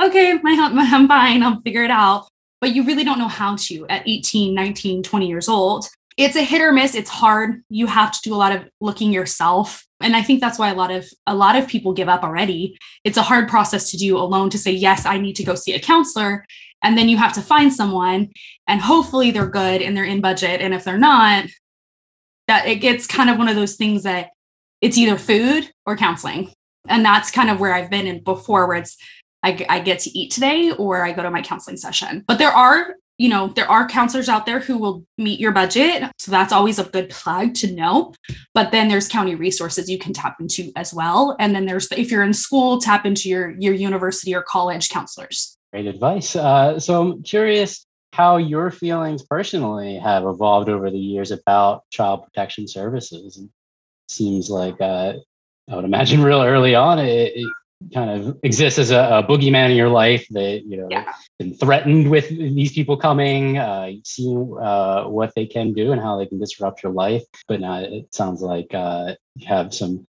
okay, 0.01 0.39
my, 0.41 0.55
I'm 0.91 1.07
fine, 1.07 1.43
I'll 1.43 1.61
figure 1.61 1.83
it 1.83 1.91
out 1.91 2.27
but 2.63 2.73
you 2.73 2.85
really 2.85 3.03
don't 3.03 3.19
know 3.19 3.27
how 3.27 3.57
to 3.57 3.85
at 3.89 4.07
18, 4.07 4.55
19, 4.55 5.03
20 5.03 5.27
years 5.27 5.49
old. 5.49 5.89
It's 6.15 6.37
a 6.37 6.41
hit 6.41 6.61
or 6.61 6.71
miss. 6.71 6.95
It's 6.95 7.09
hard. 7.09 7.61
You 7.67 7.87
have 7.87 8.13
to 8.13 8.19
do 8.23 8.33
a 8.33 8.37
lot 8.37 8.55
of 8.55 8.63
looking 8.79 9.11
yourself. 9.11 9.85
And 9.99 10.15
I 10.15 10.21
think 10.21 10.39
that's 10.39 10.57
why 10.57 10.69
a 10.69 10.73
lot 10.73 10.89
of 10.89 11.05
a 11.27 11.35
lot 11.35 11.57
of 11.57 11.67
people 11.67 11.91
give 11.91 12.07
up 12.07 12.23
already. 12.23 12.77
It's 13.03 13.17
a 13.17 13.21
hard 13.21 13.49
process 13.49 13.91
to 13.91 13.97
do 13.97 14.17
alone 14.17 14.49
to 14.51 14.57
say, 14.57 14.71
yes, 14.71 15.05
I 15.05 15.17
need 15.17 15.35
to 15.35 15.43
go 15.43 15.55
see 15.55 15.73
a 15.73 15.79
counselor. 15.79 16.45
And 16.81 16.97
then 16.97 17.09
you 17.09 17.17
have 17.17 17.33
to 17.33 17.41
find 17.41 17.73
someone 17.73 18.31
and 18.65 18.79
hopefully 18.79 19.31
they're 19.31 19.45
good 19.45 19.81
and 19.81 19.97
they're 19.97 20.05
in 20.05 20.21
budget. 20.21 20.61
And 20.61 20.73
if 20.73 20.85
they're 20.85 20.97
not, 20.97 21.47
that 22.47 22.65
it 22.65 22.75
gets 22.75 23.07
kind 23.07 23.29
of 23.29 23.37
one 23.37 23.49
of 23.49 23.57
those 23.57 23.75
things 23.75 24.03
that 24.03 24.29
it's 24.79 24.97
either 24.97 25.17
food 25.17 25.69
or 25.85 25.97
counseling. 25.97 26.53
And 26.87 27.03
that's 27.03 27.31
kind 27.31 27.49
of 27.49 27.59
where 27.59 27.73
I've 27.73 27.89
been 27.89 28.07
in 28.07 28.23
before, 28.23 28.67
where 28.67 28.77
it's 28.77 28.97
I, 29.43 29.65
I 29.69 29.79
get 29.79 29.99
to 29.99 30.17
eat 30.17 30.31
today 30.31 30.71
or 30.71 31.05
I 31.05 31.11
go 31.11 31.23
to 31.23 31.31
my 31.31 31.41
counseling 31.41 31.77
session. 31.77 32.23
But 32.27 32.37
there 32.37 32.51
are, 32.51 32.95
you 33.17 33.29
know, 33.29 33.49
there 33.49 33.69
are 33.69 33.87
counselors 33.87 34.29
out 34.29 34.45
there 34.45 34.59
who 34.59 34.77
will 34.77 35.05
meet 35.17 35.39
your 35.39 35.51
budget. 35.51 36.09
So 36.17 36.31
that's 36.31 36.53
always 36.53 36.79
a 36.79 36.85
good 36.85 37.09
plug 37.09 37.53
to 37.55 37.71
know. 37.71 38.13
But 38.53 38.71
then 38.71 38.87
there's 38.87 39.07
county 39.07 39.35
resources 39.35 39.89
you 39.89 39.99
can 39.99 40.13
tap 40.13 40.37
into 40.39 40.71
as 40.75 40.93
well. 40.93 41.35
And 41.39 41.53
then 41.53 41.65
there's, 41.65 41.91
if 41.91 42.09
you're 42.09 42.23
in 42.23 42.33
school, 42.33 42.79
tap 42.79 43.05
into 43.05 43.29
your, 43.29 43.51
your 43.59 43.73
university 43.73 44.33
or 44.33 44.41
college 44.41 44.89
counselors. 44.89 45.57
Great 45.71 45.87
advice. 45.87 46.35
Uh, 46.35 46.79
so 46.79 47.01
I'm 47.01 47.23
curious 47.23 47.85
how 48.13 48.37
your 48.37 48.71
feelings 48.71 49.23
personally 49.23 49.97
have 49.97 50.23
evolved 50.23 50.69
over 50.69 50.89
the 50.89 50.99
years 50.99 51.31
about 51.31 51.83
child 51.89 52.23
protection 52.23 52.67
services. 52.67 53.37
It 53.37 53.49
seems 54.07 54.49
like 54.49 54.79
uh, 54.79 55.13
I 55.69 55.75
would 55.75 55.85
imagine 55.85 56.21
real 56.23 56.41
early 56.41 56.75
on, 56.75 56.99
it, 56.99 57.33
it 57.35 57.47
kind 57.93 58.09
of 58.09 58.37
exists 58.43 58.79
as 58.79 58.91
a, 58.91 58.99
a 58.99 59.23
boogeyman 59.23 59.71
in 59.71 59.75
your 59.75 59.89
life 59.89 60.25
that 60.31 60.63
you 60.65 60.77
know 60.77 60.87
yeah. 60.89 61.13
been 61.39 61.53
threatened 61.55 62.09
with 62.09 62.29
these 62.29 62.71
people 62.71 62.95
coming 62.95 63.57
uh 63.57 63.91
seeing 64.05 64.57
uh, 64.61 65.03
what 65.05 65.33
they 65.35 65.45
can 65.45 65.73
do 65.73 65.91
and 65.91 66.01
how 66.01 66.17
they 66.17 66.25
can 66.25 66.39
disrupt 66.39 66.83
your 66.83 66.91
life. 66.91 67.23
But 67.47 67.61
now 67.61 67.79
it 67.79 68.13
sounds 68.13 68.41
like 68.41 68.73
uh, 68.73 69.15
you 69.35 69.47
have 69.47 69.73
some 69.73 70.07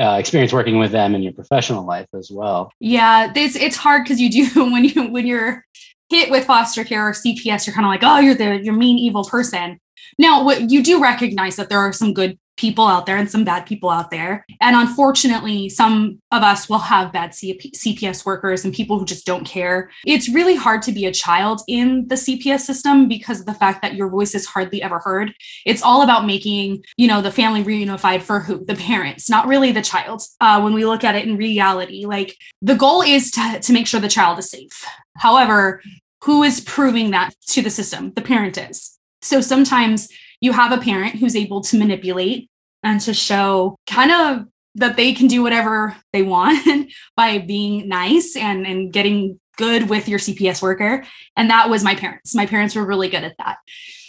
uh, 0.00 0.16
experience 0.18 0.52
working 0.52 0.78
with 0.78 0.92
them 0.92 1.14
in 1.14 1.22
your 1.22 1.32
professional 1.32 1.86
life 1.86 2.08
as 2.14 2.30
well. 2.30 2.72
Yeah 2.80 3.32
it's 3.34 3.56
it's 3.56 3.76
hard 3.76 4.04
because 4.04 4.20
you 4.20 4.30
do 4.30 4.48
when 4.72 4.84
you 4.84 5.08
when 5.10 5.26
you're 5.26 5.64
hit 6.08 6.30
with 6.30 6.44
foster 6.44 6.84
care 6.84 7.08
or 7.08 7.10
cps 7.10 7.66
you're 7.66 7.74
kind 7.74 7.84
of 7.84 7.90
like 7.90 8.04
oh 8.04 8.20
you're 8.20 8.34
the 8.34 8.62
you're 8.62 8.72
mean 8.72 8.96
evil 8.96 9.24
person 9.24 9.80
now 10.18 10.44
what 10.44 10.70
you 10.70 10.82
do 10.82 11.02
recognize 11.02 11.56
that 11.56 11.68
there 11.68 11.78
are 11.78 11.92
some 11.92 12.14
good 12.14 12.38
people 12.56 12.86
out 12.86 13.06
there 13.06 13.16
and 13.16 13.30
some 13.30 13.44
bad 13.44 13.66
people 13.66 13.90
out 13.90 14.10
there. 14.10 14.44
And 14.60 14.74
unfortunately, 14.76 15.68
some 15.68 16.20
of 16.32 16.42
us 16.42 16.68
will 16.68 16.78
have 16.78 17.12
bad 17.12 17.32
CPS 17.32 18.24
workers 18.24 18.64
and 18.64 18.74
people 18.74 18.98
who 18.98 19.04
just 19.04 19.26
don't 19.26 19.44
care. 19.44 19.90
It's 20.06 20.28
really 20.28 20.56
hard 20.56 20.82
to 20.82 20.92
be 20.92 21.04
a 21.04 21.12
child 21.12 21.60
in 21.68 22.08
the 22.08 22.14
CPS 22.14 22.60
system 22.60 23.08
because 23.08 23.40
of 23.40 23.46
the 23.46 23.54
fact 23.54 23.82
that 23.82 23.94
your 23.94 24.08
voice 24.08 24.34
is 24.34 24.46
hardly 24.46 24.82
ever 24.82 24.98
heard. 24.98 25.34
It's 25.64 25.82
all 25.82 26.02
about 26.02 26.26
making, 26.26 26.84
you 26.96 27.08
know, 27.08 27.20
the 27.20 27.30
family 27.30 27.62
reunified 27.62 28.22
for 28.22 28.40
who? 28.40 28.64
The 28.64 28.74
parents, 28.74 29.28
not 29.28 29.46
really 29.46 29.72
the 29.72 29.82
child. 29.82 30.22
Uh, 30.40 30.60
when 30.60 30.72
we 30.72 30.86
look 30.86 31.04
at 31.04 31.14
it 31.14 31.26
in 31.26 31.36
reality, 31.36 32.06
like 32.06 32.36
the 32.62 32.74
goal 32.74 33.02
is 33.02 33.30
to, 33.32 33.60
to 33.60 33.72
make 33.72 33.86
sure 33.86 34.00
the 34.00 34.08
child 34.08 34.38
is 34.38 34.50
safe. 34.50 34.84
However, 35.18 35.82
who 36.24 36.42
is 36.42 36.60
proving 36.60 37.10
that 37.10 37.34
to 37.48 37.62
the 37.62 37.70
system? 37.70 38.12
The 38.14 38.22
parent 38.22 38.58
is. 38.58 38.95
So 39.22 39.40
sometimes 39.40 40.08
you 40.40 40.52
have 40.52 40.72
a 40.72 40.82
parent 40.82 41.16
who's 41.16 41.36
able 41.36 41.60
to 41.62 41.78
manipulate 41.78 42.50
and 42.82 43.00
to 43.00 43.14
show 43.14 43.76
kind 43.86 44.12
of 44.12 44.46
that 44.76 44.96
they 44.96 45.12
can 45.12 45.26
do 45.26 45.42
whatever 45.42 45.96
they 46.12 46.22
want 46.22 46.90
by 47.16 47.38
being 47.38 47.88
nice 47.88 48.36
and, 48.36 48.66
and 48.66 48.92
getting 48.92 49.40
good 49.56 49.88
with 49.88 50.06
your 50.06 50.18
CPS 50.18 50.60
worker. 50.60 51.04
And 51.34 51.50
that 51.50 51.70
was 51.70 51.82
my 51.82 51.94
parents. 51.94 52.34
My 52.34 52.46
parents 52.46 52.76
were 52.76 52.84
really 52.84 53.08
good 53.08 53.24
at 53.24 53.36
that. 53.38 53.56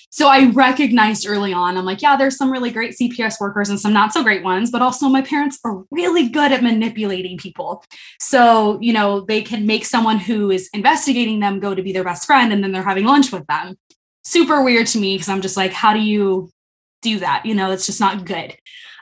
So 0.10 0.28
I 0.28 0.50
recognized 0.50 1.28
early 1.28 1.54
on, 1.54 1.78
I'm 1.78 1.86
like, 1.86 2.02
yeah, 2.02 2.18
there's 2.18 2.38
some 2.38 2.52
really 2.52 2.72
great 2.72 2.96
CPS 3.00 3.40
workers 3.40 3.70
and 3.70 3.80
some 3.80 3.94
not 3.94 4.14
so 4.14 4.24
great 4.24 4.44
ones, 4.44 4.72
but 4.72 4.82
also 4.82 5.08
my 5.10 5.22
parents 5.22 5.60
are 5.64 5.84
really 5.92 6.28
good 6.28 6.52
at 6.52 6.64
manipulating 6.64 7.38
people. 7.38 7.84
So, 8.20 8.80
you 8.82 8.94
know, 8.94 9.22
they 9.22 9.42
can 9.42 9.66
make 9.66 9.86
someone 9.86 10.18
who 10.18 10.50
is 10.50 10.70
investigating 10.74 11.40
them 11.40 11.60
go 11.60 11.76
to 11.76 11.84
be 11.84 11.94
their 11.94 12.04
best 12.04 12.26
friend 12.26 12.52
and 12.52 12.64
then 12.64 12.72
they're 12.72 12.84
having 12.84 13.06
lunch 13.06 13.32
with 13.32 13.46
them 13.48 13.78
super 14.28 14.62
weird 14.62 14.88
to 14.88 15.00
me 15.00 15.16
because 15.16 15.30
I'm 15.30 15.42
just 15.42 15.56
like, 15.56 15.72
how 15.72 15.94
do 15.94 16.00
you 16.00 16.50
do 17.02 17.20
that? 17.20 17.46
You 17.46 17.56
know, 17.56 17.72
it's 17.72 17.86
just 17.86 18.02
not 18.02 18.26
good. 18.26 18.56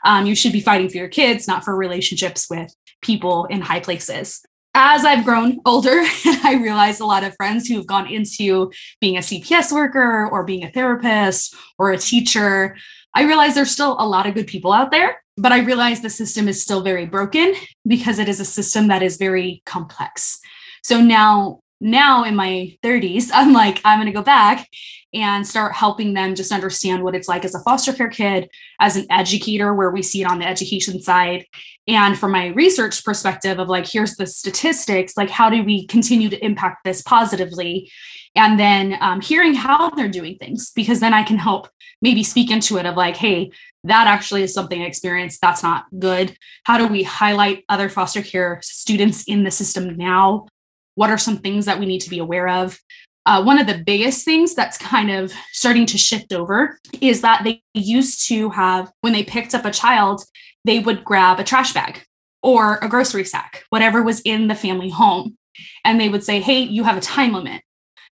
Um, 0.05 0.27
you 0.27 0.36
should 0.36 0.51
be 0.51 0.62
fighting 0.62 0.88
for 0.88 0.98
your 0.98 1.08
kids, 1.08 1.48
not 1.48 1.65
for 1.65 1.75
relationships 1.75 2.48
with 2.48 2.72
people 3.01 3.46
in 3.46 3.62
high 3.62 3.79
places. 3.79 4.46
As 4.75 5.03
I've 5.03 5.25
grown 5.25 5.60
older, 5.65 6.03
I 6.44 6.60
realized 6.62 7.01
a 7.01 7.05
lot 7.05 7.24
of 7.24 7.36
friends 7.38 7.67
who 7.67 7.77
have 7.77 7.88
gone 7.88 8.08
into 8.08 8.72
being 9.01 9.17
a 9.17 9.22
CPS 9.22 9.72
worker 9.72 10.29
or 10.29 10.44
being 10.44 10.63
a 10.63 10.70
therapist 10.70 11.55
or 11.79 11.91
a 11.91 11.98
teacher. 11.98 12.77
I 13.15 13.24
realize 13.24 13.55
there's 13.55 13.72
still 13.72 13.96
a 14.00 14.08
lot 14.08 14.27
of 14.27 14.36
good 14.36 14.48
people 14.48 14.74
out 14.74 14.91
there, 14.91 15.24
but 15.38 15.51
I 15.51 15.60
realize 15.60 16.01
the 16.01 16.10
system 16.10 16.48
is 16.48 16.62
still 16.62 16.84
very 16.84 17.08
broken 17.08 17.55
because 17.88 18.20
it 18.20 18.29
is 18.29 18.39
a 18.39 18.46
system 18.46 18.89
that 18.89 19.01
is 19.01 19.17
very 19.17 19.63
complex. 19.65 20.39
So 20.84 21.01
now 21.01 21.62
now 21.82 22.24
in 22.24 22.36
my 22.36 22.77
30s, 22.84 23.29
I'm 23.34 23.53
like, 23.53 23.82
I'm 23.84 24.00
going 24.00 24.12
to 24.12 24.17
go 24.17 24.24
back 24.24 24.67
and 25.13 25.48
start 25.48 25.74
helping 25.74 26.13
them 26.13 26.36
just 26.36 26.51
understand 26.51 27.01
what 27.01 27.15
it's 27.15 27.29
like 27.29 27.46
as 27.46 27.55
a 27.55 27.62
foster 27.62 27.94
care 27.94 28.10
kid, 28.10 28.50
as 28.82 28.98
an 28.98 29.05
educator, 29.10 29.74
where 29.74 29.89
we 29.89 30.01
see 30.01 30.22
it 30.22 30.29
on 30.29 30.39
the 30.39 30.48
education 30.48 31.01
side. 31.01 31.46
And 31.88 32.20
from 32.20 32.32
my 32.32 32.48
research 32.48 33.03
perspective, 33.05 33.58
of 33.58 33.70
like, 33.70 33.88
here's 33.88 34.15
the 34.15 34.27
statistics, 34.27 35.15
like, 35.15 35.29
how 35.29 35.50
do 35.50 35.63
we 35.63 35.88
continue 35.88 36.29
to 36.29 36.44
impact 36.44 36.84
this 36.84 37.01
positively? 37.01 37.89
And 38.36 38.60
then 38.60 38.98
um, 39.00 39.22
hearing 39.22 39.53
how 39.53 39.89
they're 39.91 40.10
doing 40.10 40.38
things, 40.38 40.72
because 40.72 41.00
then 41.00 41.13
I 41.13 41.24
can 41.24 41.38
help 41.38 41.70
maybe 42.01 42.22
speak 42.22 42.51
into 42.51 42.77
it 42.77 42.86
of 42.86 42.98
like, 42.98 43.15
hey, 43.15 43.51
that 43.86 44.08
actually 44.08 44.44
is 44.44 44.53
something 44.53 44.82
I 44.82 44.86
experienced. 44.86 45.39
That's 45.41 45.63
not 45.63 45.86
good. 45.98 46.36
How 46.65 46.77
do 46.77 46.88
we 46.88 47.03
highlight 47.03 47.63
other 47.70 47.88
foster 47.88 48.22
care 48.22 48.60
students 48.62 49.24
in 49.24 49.44
the 49.44 49.51
system 49.51 49.96
now 49.96 50.48
what 50.96 51.10
are 51.10 51.18
some 51.18 51.38
things 51.38 51.66
that 51.66 51.80
we 51.80 51.86
need 51.86 52.02
to 52.02 52.10
be 52.10 52.20
aware 52.20 52.48
of? 52.48 52.80
Uh, 53.25 53.44
one 53.44 53.58
of 53.58 53.68
the 53.68 53.84
biggest 53.86 54.24
things 54.24 54.54
that's 54.54 54.78
kind 54.78 55.10
of 55.10 55.32
starting 55.52 55.86
to 55.88 55.98
shift 55.98 56.32
over 56.32 56.80
is 57.02 57.22
that 57.22 57.44
they 57.44 57.62
used 57.74 58.28
to 58.28 58.50
have, 58.52 58.92
when 59.02 59.14
they 59.14 59.24
picked 59.24 59.56
up 59.56 59.66
a 59.66 59.72
child, 59.72 60.24
they 60.64 60.80
would 60.80 61.04
grab 61.04 61.40
a 61.40 61.44
trash 61.44 61.74
bag 61.74 62.04
or 62.44 62.78
a 62.82 62.90
grocery 62.90 63.24
sack, 63.24 63.64
whatever 63.70 64.04
was 64.04 64.22
in 64.22 64.48
the 64.48 64.56
family 64.56 64.90
home. 64.90 65.38
And 65.84 66.00
they 66.00 66.10
would 66.10 66.24
say, 66.24 66.40
hey, 66.40 66.60
you 66.60 66.84
have 66.84 66.98
a 66.98 67.02
time 67.02 67.34
limit. 67.34 67.62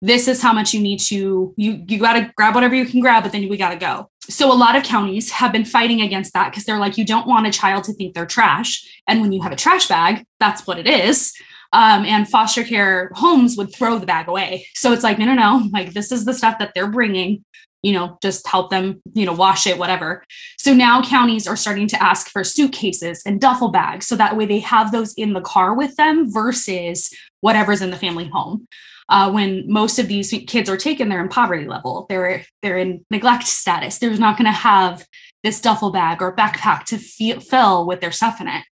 This 0.03 0.27
is 0.27 0.43
how 0.43 0.53
much 0.53 0.75
you 0.75 0.81
need 0.81 0.99
to, 1.01 1.55
you, 1.57 1.85
you 1.87 1.99
got 1.99 2.15
to 2.15 2.33
grab 2.37 2.55
whatever 2.55 2.75
you 2.75 2.85
can 2.85 3.01
grab, 3.01 3.23
but 3.23 3.33
then 3.33 3.49
we 3.49 3.57
got 3.57 3.71
to 3.71 3.77
go. 3.77 4.11
So 4.29 4.53
a 4.53 4.55
lot 4.55 4.75
of 4.75 4.83
counties 4.83 5.31
have 5.31 5.53
been 5.53 5.65
fighting 5.65 6.01
against 6.01 6.33
that 6.35 6.51
because 6.51 6.65
they're 6.65 6.81
like, 6.81 6.99
you 6.99 7.05
don't 7.05 7.29
want 7.29 7.47
a 7.47 7.53
child 7.53 7.85
to 7.85 7.93
think 7.93 8.15
they're 8.15 8.27
trash. 8.27 8.85
And 9.07 9.21
when 9.21 9.33
you 9.33 9.43
have 9.43 9.53
a 9.53 9.57
trash 9.57 9.87
bag, 9.87 10.25
that's 10.41 10.67
what 10.67 10.79
it 10.79 10.89
is 10.89 11.33
um, 11.73 12.05
and 12.05 12.29
foster 12.29 12.65
care 12.65 13.11
homes 13.15 13.57
would 13.57 13.75
throw 13.75 13.99
the 13.99 14.07
bag 14.07 14.29
away. 14.29 14.67
So 14.75 14.93
it's 14.93 15.03
like, 15.03 15.19
no, 15.19 15.27
no, 15.27 15.35
no, 15.35 15.69
like 15.73 15.93
this 15.93 16.13
is 16.13 16.25
the 16.25 16.35
stuff 16.35 16.59
that 16.59 16.73
they're 16.75 16.91
bringing, 16.91 17.45
you 17.83 17.93
know, 17.93 18.19
just 18.23 18.47
help 18.47 18.71
them, 18.71 19.01
you 19.15 19.27
know, 19.27 19.33
wash 19.33 19.67
it, 19.67 19.79
whatever. 19.79 20.25
So 20.59 20.73
now 20.73 21.03
counties 21.03 21.47
are 21.47 21.57
starting 21.57 21.89
to 21.89 22.03
ask 22.03 22.29
for 22.29 22.45
suitcases 22.45 23.23
and 23.27 23.41
duffel 23.41 23.71
bags. 23.71 24.07
So 24.07 24.17
that 24.17 24.37
way 24.37 24.47
they 24.47 24.61
have 24.61 24.91
those 24.91 25.15
in 25.15 25.33
the 25.35 25.41
car 25.41 25.75
with 25.75 25.95
them 25.97 26.33
versus 26.33 27.11
whatever's 27.41 27.83
in 27.83 27.91
the 27.91 27.97
family 27.97 28.29
home. 28.29 28.67
uh, 29.09 29.31
when 29.31 29.65
most 29.71 29.99
of 29.99 30.09
these 30.09 30.35
kids 30.47 30.69
are 30.69 30.77
taken, 30.77 31.09
they're 31.09 31.23
in 31.23 31.29
poverty 31.29 31.67
level. 31.67 32.07
They're 32.09 32.45
they're 32.63 32.79
in 32.79 33.05
neglect 33.11 33.45
status. 33.45 33.99
They're 33.99 34.17
not 34.17 34.37
going 34.37 34.47
to 34.47 34.53
have 34.53 35.07
this 35.45 35.61
duffel 35.61 35.93
bag 35.93 36.21
or 36.21 36.35
backpack 36.35 36.85
to 36.87 36.99
fill 37.41 37.87
with 37.87 38.01
their 38.01 38.13
stuff 38.13 38.41
in 38.41 38.49
it. 38.49 38.65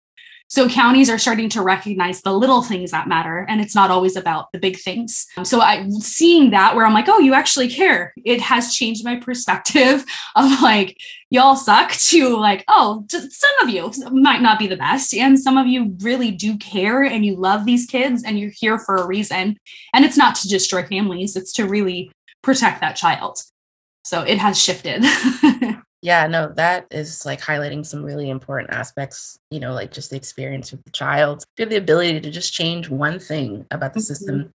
So 0.54 0.68
counties 0.68 1.10
are 1.10 1.18
starting 1.18 1.48
to 1.48 1.62
recognize 1.62 2.22
the 2.22 2.32
little 2.32 2.62
things 2.62 2.92
that 2.92 3.08
matter, 3.08 3.44
and 3.48 3.60
it's 3.60 3.74
not 3.74 3.90
always 3.90 4.14
about 4.14 4.52
the 4.52 4.60
big 4.60 4.78
things. 4.78 5.26
Um, 5.36 5.44
so 5.44 5.60
I 5.60 5.88
seeing 5.98 6.52
that 6.52 6.76
where 6.76 6.86
I'm 6.86 6.94
like, 6.94 7.08
oh, 7.08 7.18
you 7.18 7.34
actually 7.34 7.68
care. 7.68 8.14
It 8.24 8.40
has 8.40 8.72
changed 8.72 9.04
my 9.04 9.16
perspective 9.16 10.04
of 10.36 10.62
like, 10.62 10.96
y'all 11.28 11.56
suck 11.56 11.90
to 11.90 12.36
like, 12.36 12.64
oh, 12.68 13.04
some 13.10 13.50
of 13.62 13.68
you 13.68 13.90
might 14.12 14.42
not 14.42 14.60
be 14.60 14.68
the 14.68 14.76
best, 14.76 15.12
and 15.12 15.40
some 15.40 15.58
of 15.58 15.66
you 15.66 15.96
really 16.02 16.30
do 16.30 16.56
care 16.58 17.02
and 17.02 17.26
you 17.26 17.34
love 17.34 17.64
these 17.64 17.86
kids 17.86 18.22
and 18.22 18.38
you're 18.38 18.52
here 18.54 18.78
for 18.78 18.94
a 18.94 19.06
reason. 19.08 19.56
And 19.92 20.04
it's 20.04 20.16
not 20.16 20.36
to 20.36 20.48
destroy 20.48 20.86
families; 20.86 21.34
it's 21.34 21.52
to 21.54 21.66
really 21.66 22.12
protect 22.44 22.80
that 22.80 22.94
child. 22.94 23.42
So 24.04 24.22
it 24.22 24.38
has 24.38 24.56
shifted. 24.62 25.02
Yeah, 26.04 26.26
no, 26.26 26.52
that 26.56 26.86
is 26.90 27.24
like 27.24 27.40
highlighting 27.40 27.84
some 27.84 28.04
really 28.04 28.28
important 28.28 28.74
aspects, 28.74 29.38
you 29.50 29.58
know, 29.58 29.72
like 29.72 29.90
just 29.90 30.10
the 30.10 30.16
experience 30.16 30.70
with 30.70 30.84
the 30.84 30.90
child. 30.90 31.44
If 31.44 31.48
you 31.56 31.62
have 31.62 31.70
the 31.70 31.76
ability 31.76 32.20
to 32.20 32.30
just 32.30 32.52
change 32.52 32.90
one 32.90 33.18
thing 33.18 33.64
about 33.70 33.94
the 33.94 34.00
mm-hmm. 34.00 34.04
system 34.04 34.52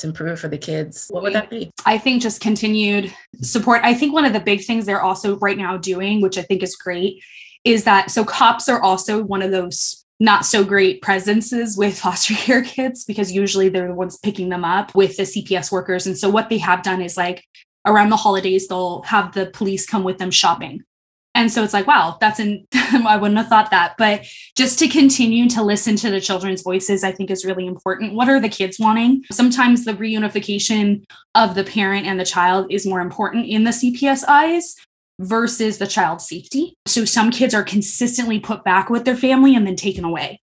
to 0.00 0.06
improve 0.06 0.38
for 0.38 0.48
the 0.48 0.58
kids, 0.58 1.06
what 1.08 1.22
would 1.22 1.32
that 1.32 1.48
be? 1.48 1.70
I 1.86 1.96
think 1.96 2.20
just 2.20 2.42
continued 2.42 3.14
support. 3.40 3.80
I 3.82 3.94
think 3.94 4.12
one 4.12 4.26
of 4.26 4.34
the 4.34 4.40
big 4.40 4.62
things 4.62 4.84
they're 4.84 5.00
also 5.00 5.38
right 5.38 5.56
now 5.56 5.78
doing, 5.78 6.20
which 6.20 6.36
I 6.36 6.42
think 6.42 6.62
is 6.62 6.76
great, 6.76 7.24
is 7.64 7.84
that 7.84 8.10
so 8.10 8.22
cops 8.22 8.68
are 8.68 8.82
also 8.82 9.22
one 9.22 9.40
of 9.40 9.50
those 9.50 10.04
not 10.22 10.44
so 10.44 10.62
great 10.62 11.00
presences 11.00 11.78
with 11.78 11.98
foster 12.02 12.34
care 12.34 12.62
kids 12.62 13.06
because 13.06 13.32
usually 13.32 13.70
they're 13.70 13.88
the 13.88 13.94
ones 13.94 14.18
picking 14.18 14.50
them 14.50 14.66
up 14.66 14.94
with 14.94 15.16
the 15.16 15.22
CPS 15.22 15.72
workers. 15.72 16.06
And 16.06 16.18
so 16.18 16.28
what 16.28 16.50
they 16.50 16.58
have 16.58 16.82
done 16.82 17.00
is 17.00 17.16
like 17.16 17.46
around 17.86 18.10
the 18.10 18.16
holidays, 18.16 18.68
they'll 18.68 19.00
have 19.04 19.32
the 19.32 19.46
police 19.46 19.86
come 19.86 20.04
with 20.04 20.18
them 20.18 20.30
shopping 20.30 20.84
and 21.34 21.50
so 21.50 21.62
it's 21.62 21.72
like 21.72 21.86
wow 21.86 22.16
that's 22.20 22.40
in 22.40 22.66
i 22.74 23.16
wouldn't 23.16 23.38
have 23.38 23.48
thought 23.48 23.70
that. 23.70 23.94
But 23.98 24.26
just 24.56 24.78
to 24.80 24.88
continue 24.88 25.48
to 25.50 25.62
listen 25.62 25.96
to 25.96 26.10
the 26.10 26.20
children's 26.20 26.62
voices 26.62 27.04
i 27.04 27.12
think 27.12 27.30
is 27.30 27.44
really 27.44 27.66
important. 27.66 28.14
What 28.14 28.28
are 28.28 28.40
the 28.40 28.48
kids 28.48 28.78
wanting? 28.78 29.24
Sometimes 29.30 29.84
the 29.84 29.94
reunification 29.94 31.04
of 31.34 31.54
the 31.54 31.64
parent 31.64 32.06
and 32.06 32.18
the 32.18 32.24
child 32.24 32.66
is 32.70 32.86
more 32.86 33.00
important 33.00 33.46
in 33.46 33.64
the 33.64 33.70
cps 33.70 34.24
eyes 34.26 34.76
versus 35.20 35.78
the 35.78 35.86
child's 35.86 36.26
safety. 36.26 36.74
So 36.86 37.04
some 37.04 37.30
kids 37.30 37.54
are 37.54 37.62
consistently 37.62 38.40
put 38.40 38.64
back 38.64 38.88
with 38.88 39.04
their 39.04 39.16
family 39.16 39.54
and 39.54 39.66
then 39.66 39.76
taken 39.76 40.04
away. 40.04 40.40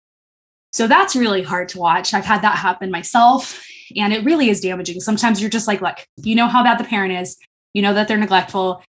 So 0.73 0.89
that's 0.89 1.15
really 1.15 1.43
hard 1.43 1.69
to 1.71 1.79
watch. 1.79 2.13
I've 2.13 2.25
had 2.25 2.43
that 2.43 2.59
happen 2.59 2.91
myself 2.91 3.65
and 3.97 4.13
it 4.13 4.25
really 4.25 4.51
is 4.51 4.61
damaging. 4.61 5.01
Sometimes 5.01 5.41
you're 5.41 5.51
just 5.51 5.69
like 5.69 5.81
look 5.81 6.05
you 6.17 6.35
know 6.35 6.49
how 6.49 6.63
bad 6.63 6.79
the 6.79 6.85
parent 6.85 7.13
is. 7.13 7.37
You 7.73 7.83
know 7.83 7.95
that 7.95 8.09
they're 8.09 8.17
neglectful 8.19 8.83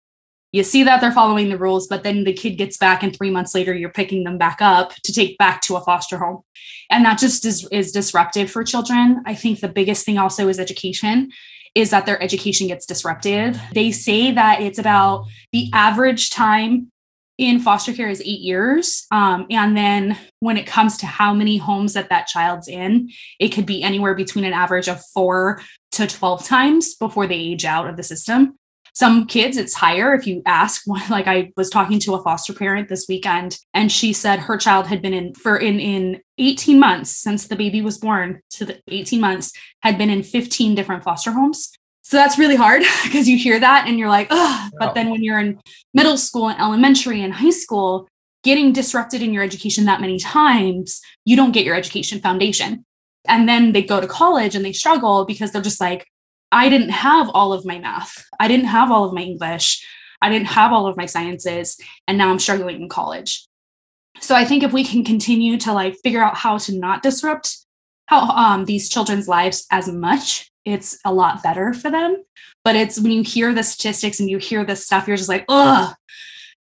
you 0.53 0.63
see 0.63 0.83
that 0.83 1.01
they're 1.01 1.13
following 1.13 1.49
the 1.49 1.59
rules, 1.59 1.89
but 1.89 2.03
then 2.03 2.25
the 2.25 2.33
kid 2.33 2.57
gets 2.57 2.77
back, 2.77 3.03
and 3.03 3.17
three 3.17 3.31
months 3.31 3.55
later, 3.55 3.75
you're 3.75 3.91
picking 3.91 4.25
them 4.25 4.39
back 4.39 4.59
up 4.61 4.95
to 5.03 5.13
take 5.13 5.39
back 5.39 5.63
to 5.63 5.77
a 5.77 5.81
foster 5.81 6.19
home. 6.19 6.43
And 6.91 7.05
that 7.05 7.19
just 7.19 7.45
is, 7.47 7.67
is 7.73 7.91
disruptive 7.91 8.51
for 8.51 8.63
children. 8.63 9.23
I 9.27 9.35
think 9.35 9.61
the 9.61 9.69
biggest 9.69 10.05
thing 10.05 10.19
also 10.19 10.49
is 10.49 10.61
education 10.61 11.31
is 11.75 11.89
that 11.91 12.05
their 12.05 12.23
education 12.23 12.67
gets 12.67 12.85
disrupted. 12.85 13.59
They 13.73 13.93
say 13.93 14.31
that 14.31 14.61
it's 14.61 14.79
about 14.79 15.25
the 15.53 15.71
average 15.73 16.29
time 16.29 16.93
in 17.39 17.61
foster 17.61 17.95
care 17.95 18.11
is 18.11 18.21
eight 18.21 18.41
years. 18.41 19.07
Um, 19.11 19.47
and 19.51 19.75
then 19.75 20.19
when 20.41 20.59
it 20.59 20.67
comes 20.67 20.99
to 20.99 21.07
how 21.07 21.33
many 21.33 21.57
homes 21.57 21.95
that 21.95 22.11
that 22.11 22.27
child's 22.27 22.69
in, 22.69 23.11
it 23.41 23.49
could 23.49 23.65
be 23.65 23.83
anywhere 23.83 24.15
between 24.15 24.45
an 24.45 24.53
average 24.53 24.89
of 24.89 25.01
four 25.15 25.63
to 25.93 26.07
12 26.07 26.45
times 26.45 26.95
before 26.95 27.27
they 27.27 27.37
age 27.37 27.65
out 27.65 27.89
of 27.89 27.97
the 27.97 28.03
system. 28.03 28.59
Some 28.95 29.27
kids, 29.27 29.57
it's 29.57 29.75
higher 29.75 30.15
if 30.15 30.27
you 30.27 30.43
ask. 30.47 30.83
Like 31.11 31.27
I 31.27 31.53
was 31.57 31.71
talking 31.71 31.99
to 32.01 32.15
a 32.15 32.23
foster 32.23 32.53
parent 32.53 32.89
this 32.89 33.07
weekend, 33.09 33.59
and 33.75 33.91
she 33.91 34.13
said 34.13 34.39
her 34.41 34.57
child 34.57 34.87
had 34.87 35.03
been 35.03 35.13
in 35.13 35.35
for 35.35 35.57
in 35.57 35.81
in 35.81 36.21
18 36.39 36.79
months 36.79 37.11
since 37.11 37.47
the 37.47 37.57
baby 37.57 37.83
was 37.83 37.99
born 37.99 38.41
to 38.51 38.65
the 38.65 38.81
18 38.89 39.21
months 39.21 39.53
had 39.81 39.99
been 39.99 40.11
in 40.11 40.23
15 40.23 40.75
different 40.75 41.05
foster 41.05 41.33
homes. 41.33 41.73
So 42.03 42.17
that's 42.17 42.39
really 42.39 42.57
hard 42.57 42.83
because 43.05 43.29
you 43.29 43.39
hear 43.39 43.59
that 43.59 43.87
and 43.87 43.99
you're 43.99 44.09
like, 44.09 44.29
oh. 44.31 44.69
But 44.79 44.95
then 44.95 45.11
when 45.11 45.23
you're 45.23 45.39
in 45.39 45.61
middle 45.95 46.17
school 46.17 46.49
and 46.49 46.61
elementary 46.61 47.23
and 47.23 47.33
high 47.33 47.51
school, 47.51 48.09
getting 48.43 48.73
disrupted 48.73 49.23
in 49.23 49.33
your 49.33 49.43
education 49.43 49.85
that 49.85 50.01
many 50.01 50.19
times, 50.19 51.01
you 51.25 51.37
don't 51.37 51.53
get 51.53 51.65
your 51.65 51.75
education 51.77 52.21
foundation. 52.21 52.85
And 53.27 53.49
then 53.49 53.73
they 53.73 53.83
go 53.83 54.01
to 54.01 54.07
college 54.07 54.55
and 54.55 54.65
they 54.65 54.73
struggle 54.73 55.25
because 55.25 55.53
they're 55.53 55.63
just 55.63 55.81
like, 55.81 56.07
I 56.53 56.69
didn't 56.69 56.91
have 56.91 57.31
all 57.31 57.53
of 57.53 57.65
my 57.65 57.79
math. 57.79 58.25
I 58.39 58.47
didn't 58.47 58.67
have 58.67 58.93
all 58.93 59.05
of 59.05 59.15
my 59.15 59.23
English. 59.23 59.85
I 60.21 60.29
didn't 60.29 60.49
have 60.49 60.73
all 60.73 60.87
of 60.87 60.97
my 60.97 61.07
sciences. 61.07 61.79
And 62.07 62.19
now 62.19 62.31
I'm 62.31 62.39
struggling 62.39 62.81
in 62.81 62.89
college. 62.89 63.47
So 64.21 64.37
I 64.37 64.45
think 64.45 64.63
if 64.63 64.73
we 64.73 64.85
can 64.85 65.05
continue 65.05 65.57
to 65.59 65.73
like 65.73 65.97
figure 66.05 66.23
out 66.23 66.37
how 66.37 66.59
to 66.59 66.79
not 66.79 67.03
disrupt 67.03 67.57
how 68.07 68.29
um, 68.31 68.67
these 68.67 68.89
children's 68.89 69.27
lives 69.27 69.67
as 69.71 69.89
much, 69.89 70.51
it's 70.65 70.99
a 71.05 71.13
lot 71.13 71.43
better 71.43 71.73
for 71.73 71.91
them. 71.91 72.23
But 72.65 72.77
it's 72.77 73.01
when 73.01 73.11
you 73.11 73.23
hear 73.23 73.53
the 73.53 73.63
statistics 73.63 74.21
and 74.21 74.31
you 74.31 74.39
hear 74.39 74.65
this 74.65 74.87
stuff, 74.87 75.09
you're 75.09 75.17
just 75.17 75.29
like, 75.29 75.45
ugh, 75.49 75.95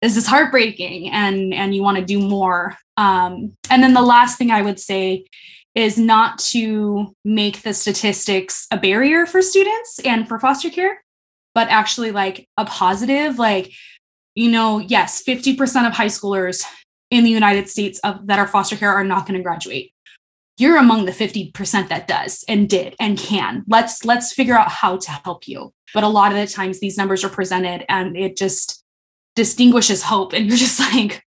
this 0.02 0.15
is 0.15 0.28
heartbreaking, 0.28 1.10
and 1.10 1.54
and 1.54 1.75
you 1.75 1.84
want 1.84 1.97
to 1.97 2.06
do 2.06 2.19
more. 2.19 2.78
Um, 2.95 3.58
and 3.69 3.84
then 3.84 3.93
the 3.93 4.02
last 4.02 4.38
thing 4.38 4.52
I 4.52 4.62
would 4.62 4.80
say 4.80 5.25
is 5.80 5.98
not 5.98 6.38
to 6.39 7.15
make 7.24 7.62
the 7.62 7.74
statistics 7.74 8.68
a 8.72 8.78
barrier 8.78 9.26
for 9.26 9.42
students 9.42 10.00
and 10.04 10.28
for 10.28 10.39
foster 10.39 10.70
care, 10.70 11.04
but 11.56 11.68
actually 11.70 12.12
like 12.12 12.48
a 12.58 12.65
positive, 12.65 13.39
like, 13.39 13.72
you 14.36 14.52
know, 14.52 14.80
yes, 14.80 15.24
50% 15.24 15.88
of 15.88 15.94
high 15.94 16.08
schoolers 16.08 16.63
in 17.10 17.24
the 17.24 17.30
United 17.30 17.70
States 17.70 18.00
of, 18.00 18.28
that 18.28 18.39
are 18.39 18.48
foster 18.48 18.76
care 18.76 18.92
are 18.92 19.04
not 19.04 19.26
going 19.26 19.38
to 19.38 19.44
graduate. 19.44 19.94
You're 20.58 20.78
among 20.78 21.06
the 21.06 21.12
50% 21.12 21.88
that 21.88 22.08
does 22.08 22.44
and 22.48 22.70
did 22.70 22.96
and 23.00 23.18
can. 23.18 23.63
Let's 23.68 24.04
let's 24.04 24.34
figure 24.34 24.58
out 24.58 24.70
how 24.70 24.98
to 24.98 25.12
help 25.12 25.48
you. 25.48 25.72
But 25.94 26.04
a 26.04 26.10
lot 26.10 26.34
of 26.34 26.38
the 26.38 26.48
times 26.48 26.80
these 26.80 26.98
numbers 26.98 27.24
are 27.24 27.30
presented 27.30 27.86
and 27.88 28.18
it 28.18 28.36
just 28.36 28.84
distinguishes 29.36 30.04
hope 30.04 30.34
and 30.34 30.48
you're 30.48 30.58
just 30.58 30.80
like 30.94 31.24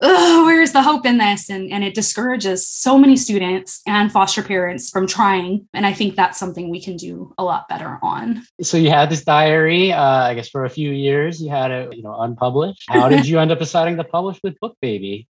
oh, 0.00 0.44
where's 0.44 0.72
the 0.72 0.82
hope 0.82 1.06
in 1.06 1.18
this? 1.18 1.48
And, 1.48 1.70
and 1.70 1.82
it 1.82 1.94
discourages 1.94 2.66
so 2.66 2.98
many 2.98 3.16
students 3.16 3.80
and 3.86 4.12
foster 4.12 4.42
parents 4.42 4.90
from 4.90 5.06
trying. 5.06 5.68
And 5.72 5.86
I 5.86 5.92
think 5.92 6.16
that's 6.16 6.38
something 6.38 6.68
we 6.70 6.82
can 6.82 6.96
do 6.96 7.32
a 7.38 7.44
lot 7.44 7.68
better 7.68 7.98
on. 8.02 8.42
So 8.62 8.76
you 8.76 8.90
had 8.90 9.10
this 9.10 9.24
diary, 9.24 9.92
uh, 9.92 10.02
I 10.02 10.34
guess 10.34 10.48
for 10.48 10.64
a 10.64 10.70
few 10.70 10.90
years, 10.90 11.40
you 11.40 11.50
had 11.50 11.70
it, 11.70 11.96
you 11.96 12.02
know, 12.02 12.20
unpublished. 12.20 12.84
How 12.88 13.08
did 13.08 13.26
you 13.28 13.38
end 13.38 13.52
up 13.52 13.58
deciding 13.58 13.96
to 13.96 14.04
publish 14.04 14.38
with 14.42 14.58
Book 14.60 14.76
Baby? 14.80 15.28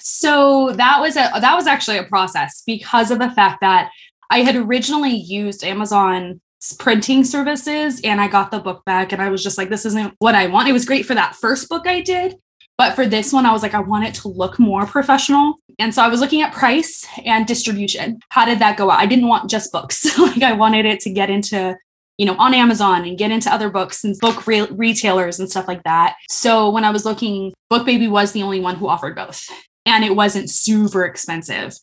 So 0.00 0.72
that 0.72 1.00
was 1.00 1.16
a 1.16 1.30
that 1.40 1.54
was 1.54 1.66
actually 1.66 1.98
a 1.98 2.04
process 2.04 2.62
because 2.66 3.10
of 3.10 3.18
the 3.18 3.30
fact 3.30 3.60
that 3.60 3.90
I 4.30 4.40
had 4.40 4.56
originally 4.56 5.14
used 5.14 5.62
Amazon 5.62 6.40
printing 6.78 7.24
services 7.24 8.00
and 8.02 8.20
I 8.20 8.28
got 8.28 8.50
the 8.50 8.58
book 8.58 8.84
back 8.84 9.12
and 9.12 9.20
I 9.20 9.28
was 9.28 9.42
just 9.42 9.58
like, 9.58 9.68
this 9.68 9.86
isn't 9.86 10.14
what 10.18 10.34
I 10.34 10.46
want. 10.46 10.68
It 10.68 10.72
was 10.72 10.84
great 10.84 11.06
for 11.06 11.14
that 11.14 11.36
first 11.36 11.68
book 11.68 11.86
I 11.86 12.00
did, 12.00 12.36
but 12.78 12.94
for 12.94 13.06
this 13.06 13.32
one, 13.32 13.46
I 13.46 13.52
was 13.52 13.62
like, 13.62 13.74
I 13.74 13.80
want 13.80 14.06
it 14.06 14.14
to 14.16 14.28
look 14.28 14.58
more 14.58 14.86
professional. 14.86 15.54
And 15.78 15.94
so 15.94 16.02
I 16.02 16.08
was 16.08 16.20
looking 16.20 16.42
at 16.42 16.52
price 16.52 17.06
and 17.24 17.46
distribution. 17.46 18.20
How 18.30 18.44
did 18.44 18.58
that 18.58 18.76
go 18.76 18.90
out? 18.90 18.98
I 18.98 19.06
didn't 19.06 19.28
want 19.28 19.50
just 19.50 19.72
books. 19.72 20.18
like 20.18 20.42
I 20.42 20.52
wanted 20.52 20.84
it 20.84 21.00
to 21.00 21.10
get 21.10 21.30
into, 21.30 21.76
you 22.18 22.26
know, 22.26 22.36
on 22.36 22.54
Amazon 22.54 23.04
and 23.04 23.18
get 23.18 23.30
into 23.30 23.52
other 23.52 23.70
books 23.70 24.04
and 24.04 24.18
book 24.18 24.46
re- 24.46 24.68
retailers 24.70 25.38
and 25.38 25.50
stuff 25.50 25.68
like 25.68 25.82
that. 25.84 26.16
So 26.28 26.70
when 26.70 26.84
I 26.84 26.90
was 26.90 27.04
looking, 27.04 27.52
Book 27.70 27.86
Baby 27.86 28.08
was 28.08 28.32
the 28.32 28.42
only 28.42 28.60
one 28.60 28.76
who 28.76 28.88
offered 28.88 29.16
both. 29.16 29.48
And 29.86 30.04
it 30.04 30.16
wasn't 30.16 30.50
super 30.50 31.04
expensive. 31.04 31.74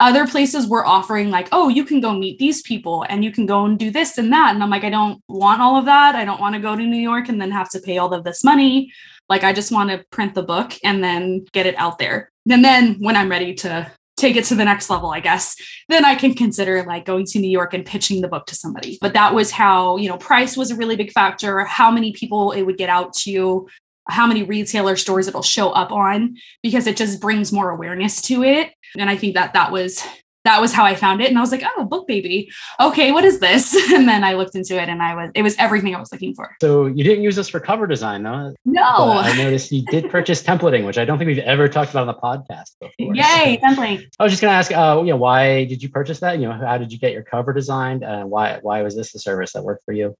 Other 0.00 0.26
places 0.26 0.66
were 0.66 0.84
offering, 0.84 1.30
like, 1.30 1.48
oh, 1.52 1.68
you 1.68 1.84
can 1.84 2.00
go 2.00 2.12
meet 2.12 2.38
these 2.38 2.60
people 2.62 3.04
and 3.08 3.24
you 3.24 3.30
can 3.30 3.46
go 3.46 3.64
and 3.64 3.78
do 3.78 3.90
this 3.90 4.18
and 4.18 4.32
that. 4.32 4.52
And 4.52 4.62
I'm 4.62 4.70
like, 4.70 4.82
I 4.82 4.90
don't 4.90 5.22
want 5.28 5.62
all 5.62 5.76
of 5.76 5.84
that. 5.84 6.16
I 6.16 6.24
don't 6.24 6.40
want 6.40 6.56
to 6.56 6.60
go 6.60 6.74
to 6.74 6.82
New 6.82 7.00
York 7.00 7.28
and 7.28 7.40
then 7.40 7.52
have 7.52 7.70
to 7.70 7.80
pay 7.80 7.98
all 7.98 8.12
of 8.12 8.24
this 8.24 8.42
money. 8.42 8.92
Like 9.28 9.44
I 9.44 9.52
just 9.52 9.72
want 9.72 9.90
to 9.90 10.04
print 10.10 10.34
the 10.34 10.42
book 10.42 10.72
and 10.84 11.02
then 11.02 11.44
get 11.52 11.66
it 11.66 11.76
out 11.76 11.98
there. 11.98 12.30
And 12.50 12.64
then 12.64 12.96
when 13.00 13.16
I'm 13.16 13.30
ready 13.30 13.54
to 13.54 13.90
take 14.16 14.36
it 14.36 14.44
to 14.44 14.54
the 14.54 14.64
next 14.64 14.90
level, 14.90 15.10
I 15.10 15.20
guess, 15.20 15.56
then 15.88 16.04
I 16.04 16.14
can 16.14 16.34
consider 16.34 16.84
like 16.84 17.04
going 17.04 17.24
to 17.26 17.38
New 17.38 17.50
York 17.50 17.74
and 17.74 17.84
pitching 17.84 18.20
the 18.20 18.28
book 18.28 18.46
to 18.46 18.54
somebody. 18.54 18.98
But 19.00 19.14
that 19.14 19.34
was 19.34 19.50
how, 19.50 19.96
you 19.96 20.08
know, 20.08 20.18
price 20.18 20.56
was 20.56 20.70
a 20.70 20.76
really 20.76 20.96
big 20.96 21.12
factor, 21.12 21.64
how 21.64 21.90
many 21.90 22.12
people 22.12 22.52
it 22.52 22.62
would 22.62 22.76
get 22.76 22.88
out 22.88 23.14
to, 23.22 23.66
how 24.08 24.26
many 24.26 24.42
retailer 24.42 24.96
stores 24.96 25.28
it'll 25.28 25.42
show 25.42 25.70
up 25.70 25.92
on, 25.92 26.36
because 26.62 26.86
it 26.86 26.96
just 26.96 27.20
brings 27.20 27.52
more 27.52 27.70
awareness 27.70 28.20
to 28.22 28.42
it. 28.42 28.72
And 28.98 29.08
I 29.08 29.16
think 29.16 29.34
that 29.34 29.54
that 29.54 29.72
was 29.72 30.04
that 30.44 30.60
was 30.60 30.72
how 30.72 30.84
I 30.84 30.94
found 30.94 31.20
it. 31.20 31.28
And 31.28 31.38
I 31.38 31.40
was 31.40 31.52
like, 31.52 31.62
oh, 31.76 31.84
book 31.84 32.06
baby. 32.06 32.50
Okay, 32.80 33.12
what 33.12 33.24
is 33.24 33.40
this? 33.40 33.76
And 33.92 34.08
then 34.08 34.24
I 34.24 34.32
looked 34.34 34.54
into 34.54 34.80
it 34.80 34.88
and 34.88 35.02
I 35.02 35.14
was, 35.14 35.30
it 35.34 35.42
was 35.42 35.54
everything 35.58 35.94
I 35.94 36.00
was 36.00 36.10
looking 36.10 36.34
for. 36.34 36.56
So 36.60 36.86
you 36.86 37.04
didn't 37.04 37.22
use 37.22 37.36
this 37.36 37.48
for 37.48 37.60
cover 37.60 37.86
design, 37.86 38.22
though? 38.22 38.54
No. 38.64 38.96
But 38.96 39.26
I 39.26 39.36
noticed 39.36 39.70
you 39.70 39.84
did 39.84 40.10
purchase 40.10 40.42
templating, 40.42 40.86
which 40.86 40.98
I 40.98 41.04
don't 41.04 41.18
think 41.18 41.28
we've 41.28 41.38
ever 41.38 41.68
talked 41.68 41.90
about 41.90 42.08
on 42.08 42.14
the 42.14 42.14
podcast 42.14 42.70
before. 42.80 43.14
Yay, 43.14 43.60
templating. 43.62 44.06
I 44.18 44.24
was 44.24 44.32
just 44.32 44.40
going 44.40 44.50
to 44.50 44.56
ask, 44.56 44.72
uh, 44.72 44.98
you 45.00 45.10
know, 45.10 45.16
why 45.16 45.66
did 45.66 45.82
you 45.82 45.90
purchase 45.90 46.20
that? 46.20 46.38
You 46.38 46.48
know, 46.48 46.52
how 46.52 46.78
did 46.78 46.90
you 46.90 46.98
get 46.98 47.12
your 47.12 47.22
cover 47.22 47.52
designed? 47.52 48.02
And 48.02 48.30
why, 48.30 48.58
why 48.62 48.82
was 48.82 48.96
this 48.96 49.12
the 49.12 49.18
service 49.18 49.52
that 49.52 49.62
worked 49.62 49.84
for 49.84 49.92
you? 49.92 50.16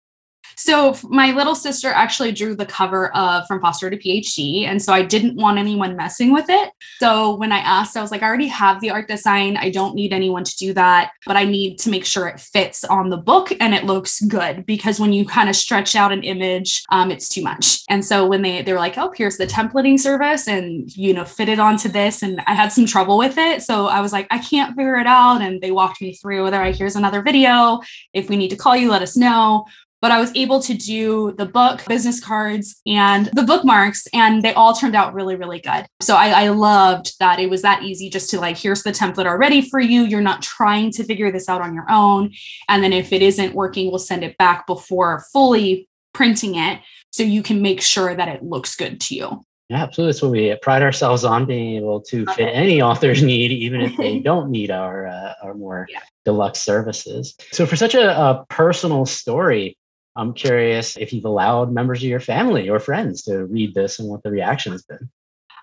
So 0.57 0.97
my 1.05 1.33
little 1.33 1.55
sister 1.55 1.89
actually 1.89 2.33
drew 2.33 2.55
the 2.55 2.67
cover 2.67 3.15
of 3.17 3.47
From 3.47 3.61
Foster 3.61 3.91
to 3.91 3.97
PhD. 3.97 4.65
And 4.65 4.83
so 4.83 4.93
I 4.93 5.03
didn't 5.03 5.37
want 5.37 5.59
anyone 5.59 5.97
messing 5.97 6.33
with 6.33 6.47
it. 6.49 6.71
So 6.99 7.37
when 7.37 7.53
I 7.53 7.59
asked, 7.59 7.97
I 7.97 8.03
was 8.03 8.11
like, 8.11 8.23
I 8.23 8.27
already 8.27 8.49
have 8.49 8.81
the 8.81 8.91
art 8.91 9.09
design. 9.09 9.57
I 9.57 9.71
don't 9.71 9.95
need 9.95 10.13
anyone 10.13 10.45
to 10.45 10.57
do 10.57 10.73
that, 10.75 11.13
but 11.27 11.37
I 11.37 11.45
need 11.45 11.79
to 11.79 11.91
make 11.91 12.05
sure 12.05 12.29
it 12.29 12.41
fits 12.41 12.85
on 12.85 13.11
the 13.11 13.17
book 13.17 13.53
and 13.61 13.75
it 13.75 13.85
looks 13.85 14.21
good 14.23 14.67
because 14.67 15.01
when 15.01 15.13
you 15.13 15.27
kind 15.27 15.49
of 15.49 15.57
stretch 15.57 15.97
out 15.97 16.13
an 16.13 16.23
image, 16.23 16.83
um, 16.91 17.11
it's 17.11 17.29
too 17.29 17.43
much. 17.43 17.81
And 17.89 18.05
so 18.05 18.27
when 18.27 18.43
they, 18.43 18.63
they 18.63 18.73
were 18.73 18.79
like, 18.79 18.99
oh, 18.99 19.13
here's 19.17 19.37
the 19.37 19.47
templating 19.47 19.99
service 19.99 20.49
and, 20.49 20.95
you 20.97 21.15
know, 21.15 21.25
fit 21.25 21.49
it 21.49 21.59
onto 21.59 21.89
this. 21.89 22.23
And 22.23 22.41
I 22.47 22.55
had 22.55 22.73
some 22.73 22.87
trouble 22.87 23.19
with 23.19 23.39
it. 23.39 23.63
So 23.63 23.87
I 23.87 24.01
was 24.01 24.13
like, 24.13 24.27
I 24.31 24.39
can't 24.39 24.77
figure 24.77 24.97
it 24.97 25.07
out. 25.07 25.43
And 25.43 25.61
they 25.61 25.71
walked 25.71 26.01
me 26.01 26.15
through, 26.15 26.51
they're 26.51 26.65
like, 26.65 26.77
here's 26.77 26.97
another 26.97 27.23
video. 27.23 27.81
If 28.13 28.29
we 28.29 28.37
need 28.37 28.51
to 28.51 28.57
call 28.57 28.77
you, 28.77 28.91
let 28.91 29.03
us 29.03 29.17
know 29.17 29.67
but 30.03 30.11
I 30.11 30.21
was 30.21 30.33
able 30.35 30.61
to 30.61 30.75
do 30.75 31.33
the 31.39 31.47
book, 31.47 31.87
business 31.87 32.23
cards, 32.23 32.83
and 32.85 33.27
the 33.35 33.45
bookmarks, 33.45 34.09
and 34.13 34.43
they 34.43 34.53
all 34.53 34.75
turned 34.75 34.97
out 34.97 35.15
really, 35.15 35.37
really 35.37 35.61
good. 35.61 35.87
So 36.01 36.17
I, 36.17 36.45
I, 36.45 36.49
loved 36.49 37.19
that 37.21 37.39
it 37.39 37.49
was 37.49 37.63
that 37.63 37.85
easy 37.85 38.11
just 38.11 38.29
to 38.31 38.41
like, 38.41 38.59
here's 38.59 38.83
the 38.83 38.91
template 38.91 39.27
already 39.27 39.63
for 39.63 39.79
you. 39.79 40.03
You're 40.03 40.21
not 40.21 40.43
trying 40.43 40.91
to 40.93 41.05
figure 41.05 41.31
this 41.31 41.49
out 41.49 41.63
on 41.63 41.73
your 41.73 41.87
own. 41.89 42.33
And 42.69 42.83
then 42.83 42.93
if 42.93 43.13
it 43.13 43.23
isn't 43.23 43.55
working, 43.55 43.91
we'll 43.91 44.01
send 44.01 44.25
it 44.25 44.37
back 44.37 44.67
before 44.67 45.25
fully 45.33 45.89
printing 46.13 46.57
it 46.57 46.81
so 47.11 47.23
you 47.23 47.43
can 47.43 47.63
make 47.63 47.81
sure 47.81 48.15
that 48.15 48.29
it 48.29 48.43
looks 48.43 48.75
good 48.75 49.01
to 49.03 49.15
you. 49.15 49.45
Yeah, 49.69 49.85
absolutely. 49.85 50.13
That's 50.13 50.23
what 50.23 50.33
we 50.33 50.57
pride 50.61 50.83
ourselves 50.83 51.25
on 51.25 51.47
being 51.47 51.77
able 51.77 52.01
to 52.03 52.27
fit 52.27 52.51
any 52.53 52.83
author's 52.83 53.23
need, 53.23 53.53
even 53.53 53.81
if 53.81 53.97
they 53.97 54.19
don't 54.25 54.51
need 54.51 54.71
our 54.71 55.07
uh, 55.07 55.35
our 55.43 55.55
more 55.55 55.87
yeah. 55.89 56.01
deluxe 56.25 56.61
services. 56.61 57.35
So, 57.53 57.65
for 57.65 57.77
such 57.77 57.95
a, 57.95 58.11
a 58.11 58.45
personal 58.51 59.07
story, 59.07 59.79
I'm 60.17 60.35
curious 60.35 60.97
if 60.97 61.13
you've 61.13 61.25
allowed 61.25 61.73
members 61.73 61.99
of 61.99 62.09
your 62.09 62.21
family 62.21 62.69
or 62.69 62.79
friends 62.79 63.23
to 63.23 63.47
read 63.47 63.75
this 63.75 63.99
and 63.99 64.09
what 64.09 64.23
the 64.23 64.31
reaction 64.31 64.73
has 64.73 64.83
been. 64.83 65.11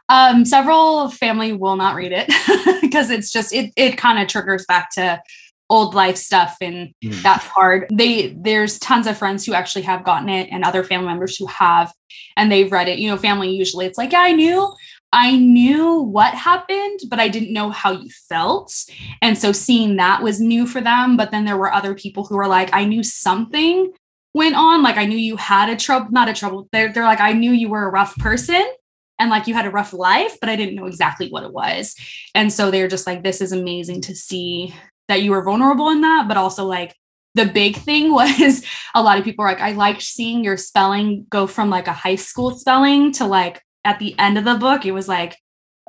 Um, 0.10 0.44
several 0.44 1.10
family 1.10 1.54
will 1.54 1.76
not 1.76 1.96
read 1.96 2.12
it 2.14 2.28
because 2.82 3.12
it's 3.12 3.32
just 3.32 3.54
it 3.54 3.72
it 3.76 3.98
kind 3.98 4.20
of 4.20 4.28
triggers 4.28 4.66
back 4.66 4.90
to 4.94 5.22
old 5.70 5.94
life 5.94 6.18
stuff 6.18 6.58
and 6.62 6.94
mm. 7.04 7.22
that's 7.22 7.46
hard. 7.46 7.86
They 7.92 8.30
there's 8.30 8.80
tons 8.80 9.06
of 9.06 9.20
friends 9.20 9.46
who 9.46 9.54
actually 9.54 9.84
have 9.84 10.04
gotten 10.04 10.28
it 10.28 10.50
and 10.52 10.64
other 10.64 10.84
family 10.84 11.08
members 11.08 11.38
who 11.38 11.46
have 11.46 11.94
and 12.36 12.52
they've 12.52 12.72
read 12.72 12.88
it. 12.88 12.98
You 12.98 13.10
know, 13.10 13.18
family 13.18 13.52
usually 13.52 13.86
it's 13.86 14.00
like, 14.00 14.12
yeah, 14.12 14.22
I 14.22 14.32
knew 14.32 14.74
I 15.12 15.38
knew 15.38 15.96
what 15.96 16.34
happened, 16.36 17.00
but 17.08 17.20
I 17.20 17.30
didn't 17.30 17.54
know 17.54 17.72
how 17.72 17.92
you 17.92 18.10
felt. 18.10 18.74
And 19.22 19.38
so 19.38 19.52
seeing 19.52 19.96
that 19.96 20.22
was 20.22 20.40
new 20.40 20.68
for 20.68 20.82
them. 20.82 21.18
But 21.18 21.32
then 21.32 21.46
there 21.46 21.58
were 21.58 21.74
other 21.74 21.96
people 21.96 22.26
who 22.26 22.36
were 22.36 22.48
like, 22.48 22.70
I 22.74 22.86
knew 22.86 23.02
something, 23.02 23.92
went 24.34 24.56
on. 24.56 24.84
Like 24.84 24.98
I 24.98 25.06
knew 25.06 25.18
you 25.18 25.38
had 25.38 25.70
a 25.70 25.76
trouble, 25.76 26.12
not 26.12 26.30
a 26.30 26.34
trouble. 26.34 26.68
They're, 26.72 26.92
they're 26.92 27.04
like, 27.04 27.22
I 27.22 27.34
knew 27.34 27.52
you 27.52 27.70
were 27.70 27.86
a 27.86 27.92
rough 27.92 28.16
person 28.18 28.66
and 29.20 29.30
like 29.30 29.48
you 29.48 29.54
had 29.54 29.66
a 29.66 29.72
rough 29.72 29.94
life, 29.94 30.38
but 30.40 30.50
I 30.50 30.56
didn't 30.56 30.76
know 30.76 30.86
exactly 30.86 31.30
what 31.30 31.44
it 31.44 31.54
was. 31.54 31.96
And 32.34 32.52
so 32.52 32.72
they're 32.72 32.88
just 32.88 33.06
like, 33.06 33.24
this 33.24 33.42
is 33.42 33.52
amazing 33.52 34.02
to 34.02 34.16
see 34.16 34.74
that 35.08 35.22
you 35.22 35.32
were 35.32 35.44
vulnerable 35.44 35.90
in 35.90 36.02
that, 36.02 36.28
but 36.28 36.38
also 36.38 36.66
like 36.66 36.96
the 37.36 37.46
big 37.46 37.76
thing 37.76 38.12
was 38.14 38.66
a 38.96 39.04
lot 39.04 39.18
of 39.18 39.24
people 39.24 39.44
were 39.44 39.50
like, 39.50 39.62
I 39.62 39.74
liked 39.74 40.02
seeing 40.02 40.44
your 40.44 40.58
spelling 40.58 41.26
go 41.30 41.48
from 41.48 41.70
like 41.70 41.88
a 41.88 41.94
high 41.94 42.16
school 42.16 42.52
spelling 42.52 43.12
to 43.14 43.26
like 43.26 43.62
at 43.84 44.00
the 44.00 44.18
end 44.20 44.38
of 44.38 44.46
the 44.46 44.56
book, 44.56 44.86
it 44.86 44.92
was 44.92 45.08
like, 45.08 45.38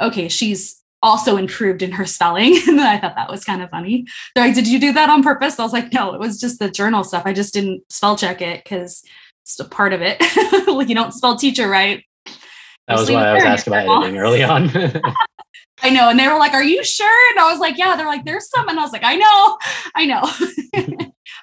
okay, 0.00 0.28
she's 0.28 0.79
also 1.02 1.36
improved 1.36 1.82
in 1.82 1.92
her 1.92 2.06
spelling. 2.06 2.56
and 2.68 2.80
I 2.80 2.98
thought 2.98 3.16
that 3.16 3.30
was 3.30 3.44
kind 3.44 3.62
of 3.62 3.70
funny. 3.70 4.06
They're 4.34 4.46
like, 4.46 4.54
Did 4.54 4.68
you 4.68 4.80
do 4.80 4.92
that 4.92 5.10
on 5.10 5.22
purpose? 5.22 5.58
I 5.58 5.62
was 5.62 5.72
like, 5.72 5.92
No, 5.92 6.14
it 6.14 6.20
was 6.20 6.40
just 6.40 6.58
the 6.58 6.70
journal 6.70 7.04
stuff. 7.04 7.22
I 7.26 7.32
just 7.32 7.54
didn't 7.54 7.82
spell 7.90 8.16
check 8.16 8.40
it 8.42 8.64
because 8.64 9.02
it's 9.42 9.58
a 9.58 9.64
part 9.64 9.92
of 9.92 10.00
it. 10.02 10.20
like, 10.68 10.88
you 10.88 10.94
don't 10.94 11.12
spell 11.12 11.36
teacher 11.36 11.68
right. 11.68 12.04
That 12.88 12.98
was 12.98 13.10
why 13.10 13.28
I 13.28 13.34
was 13.34 13.44
asking 13.44 13.72
about 13.72 14.02
editing 14.02 14.18
early 14.20 14.42
on. 14.42 14.70
I 15.82 15.90
know. 15.90 16.10
And 16.10 16.18
they 16.18 16.28
were 16.28 16.38
like, 16.38 16.52
Are 16.52 16.64
you 16.64 16.84
sure? 16.84 17.30
And 17.30 17.40
I 17.40 17.50
was 17.50 17.60
like, 17.60 17.78
Yeah. 17.78 17.96
They're 17.96 18.06
like, 18.06 18.24
There's 18.24 18.48
some. 18.50 18.68
And 18.68 18.78
I 18.78 18.82
was 18.82 18.92
like, 18.92 19.04
I 19.04 19.16
know. 19.16 19.58
I 19.94 20.06
know 20.06 20.22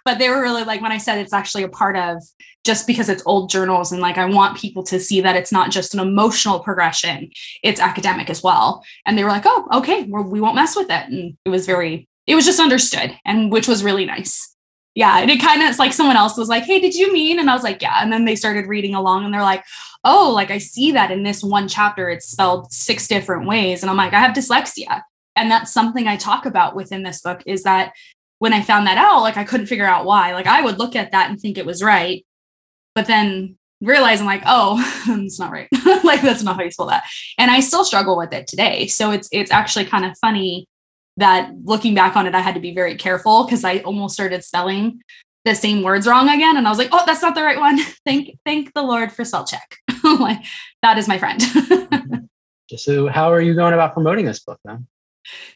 but 0.07 0.19
they 0.19 0.29
were 0.29 0.41
really 0.41 0.63
like 0.63 0.81
when 0.81 0.93
I 0.93 0.99
said 0.99 1.17
it's 1.17 1.33
actually 1.33 1.63
a 1.63 1.67
part 1.67 1.97
of 1.97 2.23
just 2.63 2.87
because 2.87 3.09
it's 3.09 3.21
old 3.25 3.49
journals 3.49 3.91
and 3.91 4.01
like 4.01 4.17
I 4.17 4.23
want 4.23 4.57
people 4.57 4.81
to 4.83 5.01
see 5.01 5.19
that 5.19 5.35
it's 5.35 5.51
not 5.51 5.69
just 5.69 5.93
an 5.93 5.99
emotional 5.99 6.61
progression, 6.61 7.29
it's 7.61 7.81
academic 7.81 8.29
as 8.29 8.41
well. 8.41 8.85
And 9.05 9.17
they 9.17 9.25
were 9.25 9.29
like, 9.29 9.43
oh, 9.45 9.67
okay, 9.73 10.03
well, 10.03 10.23
we 10.23 10.39
won't 10.39 10.55
mess 10.55 10.77
with 10.77 10.89
it. 10.89 11.09
And 11.09 11.37
it 11.43 11.49
was 11.49 11.65
very, 11.65 12.07
it 12.25 12.35
was 12.35 12.45
just 12.45 12.61
understood 12.61 13.19
and 13.25 13.51
which 13.51 13.67
was 13.67 13.83
really 13.83 14.05
nice. 14.05 14.55
Yeah. 14.95 15.19
And 15.19 15.29
it 15.29 15.41
kind 15.41 15.61
of, 15.61 15.67
it's 15.67 15.77
like 15.77 15.91
someone 15.91 16.15
else 16.15 16.37
was 16.37 16.47
like, 16.47 16.63
hey, 16.63 16.79
did 16.79 16.95
you 16.95 17.11
mean? 17.11 17.37
And 17.37 17.49
I 17.49 17.53
was 17.53 17.63
like, 17.63 17.81
yeah. 17.81 18.01
And 18.01 18.09
then 18.09 18.23
they 18.23 18.37
started 18.37 18.65
reading 18.65 18.95
along 18.95 19.25
and 19.25 19.33
they're 19.33 19.41
like, 19.41 19.65
oh, 20.05 20.31
like 20.33 20.51
I 20.51 20.57
see 20.57 20.93
that 20.93 21.11
in 21.11 21.23
this 21.23 21.43
one 21.43 21.67
chapter, 21.67 22.09
it's 22.09 22.29
spelled 22.29 22.71
six 22.71 23.09
different 23.09 23.45
ways. 23.45 23.83
And 23.83 23.89
I'm 23.89 23.97
like, 23.97 24.13
I 24.13 24.21
have 24.21 24.33
dyslexia 24.33 25.01
and 25.37 25.51
that's 25.51 25.71
something 25.71 26.07
i 26.07 26.17
talk 26.17 26.45
about 26.45 26.75
within 26.75 27.03
this 27.03 27.21
book 27.21 27.41
is 27.45 27.63
that 27.63 27.93
when 28.39 28.53
I 28.53 28.61
found 28.61 28.87
that 28.87 28.97
out, 28.97 29.21
like 29.21 29.37
I 29.37 29.43
couldn't 29.43 29.67
figure 29.67 29.85
out 29.85 30.05
why. 30.05 30.33
Like 30.33 30.47
I 30.47 30.61
would 30.61 30.79
look 30.79 30.95
at 30.95 31.11
that 31.11 31.29
and 31.29 31.39
think 31.39 31.57
it 31.57 31.65
was 31.65 31.83
right, 31.83 32.25
but 32.95 33.07
then 33.07 33.57
realize 33.81 34.19
I'm 34.19 34.25
like, 34.25 34.43
oh, 34.45 34.77
it's 35.23 35.39
not 35.39 35.51
right. 35.51 35.67
like 36.03 36.21
that's 36.21 36.43
not 36.43 36.57
how 36.57 36.63
you 36.63 36.71
spell 36.71 36.87
that. 36.87 37.03
And 37.37 37.51
I 37.51 37.59
still 37.59 37.85
struggle 37.85 38.17
with 38.17 38.33
it 38.33 38.47
today. 38.47 38.87
So 38.87 39.11
it's 39.11 39.29
it's 39.31 39.51
actually 39.51 39.85
kind 39.85 40.05
of 40.05 40.17
funny 40.19 40.67
that 41.17 41.51
looking 41.63 41.95
back 41.95 42.15
on 42.15 42.27
it, 42.27 42.35
I 42.35 42.41
had 42.41 42.53
to 42.55 42.61
be 42.61 42.73
very 42.73 42.95
careful 42.95 43.45
because 43.45 43.63
I 43.63 43.79
almost 43.79 44.13
started 44.13 44.43
spelling 44.43 45.01
the 45.45 45.55
same 45.55 45.81
words 45.81 46.05
wrong 46.05 46.29
again. 46.29 46.57
And 46.57 46.67
I 46.67 46.69
was 46.69 46.77
like, 46.77 46.89
oh, 46.91 47.03
that's 47.05 47.21
not 47.21 47.33
the 47.33 47.43
right 47.43 47.59
one. 47.59 47.79
thank 48.05 48.37
thank 48.45 48.73
the 48.73 48.83
Lord 48.83 49.11
for 49.11 49.25
spell 49.25 49.45
check. 49.45 49.77
like 50.03 50.43
that 50.81 50.97
is 50.97 51.07
my 51.07 51.17
friend. 51.17 51.41
Mm-hmm. 51.41 52.75
so 52.75 53.07
how 53.07 53.31
are 53.31 53.41
you 53.41 53.55
going 53.55 53.73
about 53.73 53.93
promoting 53.93 54.25
this 54.25 54.39
book 54.39 54.59
then? 54.63 54.87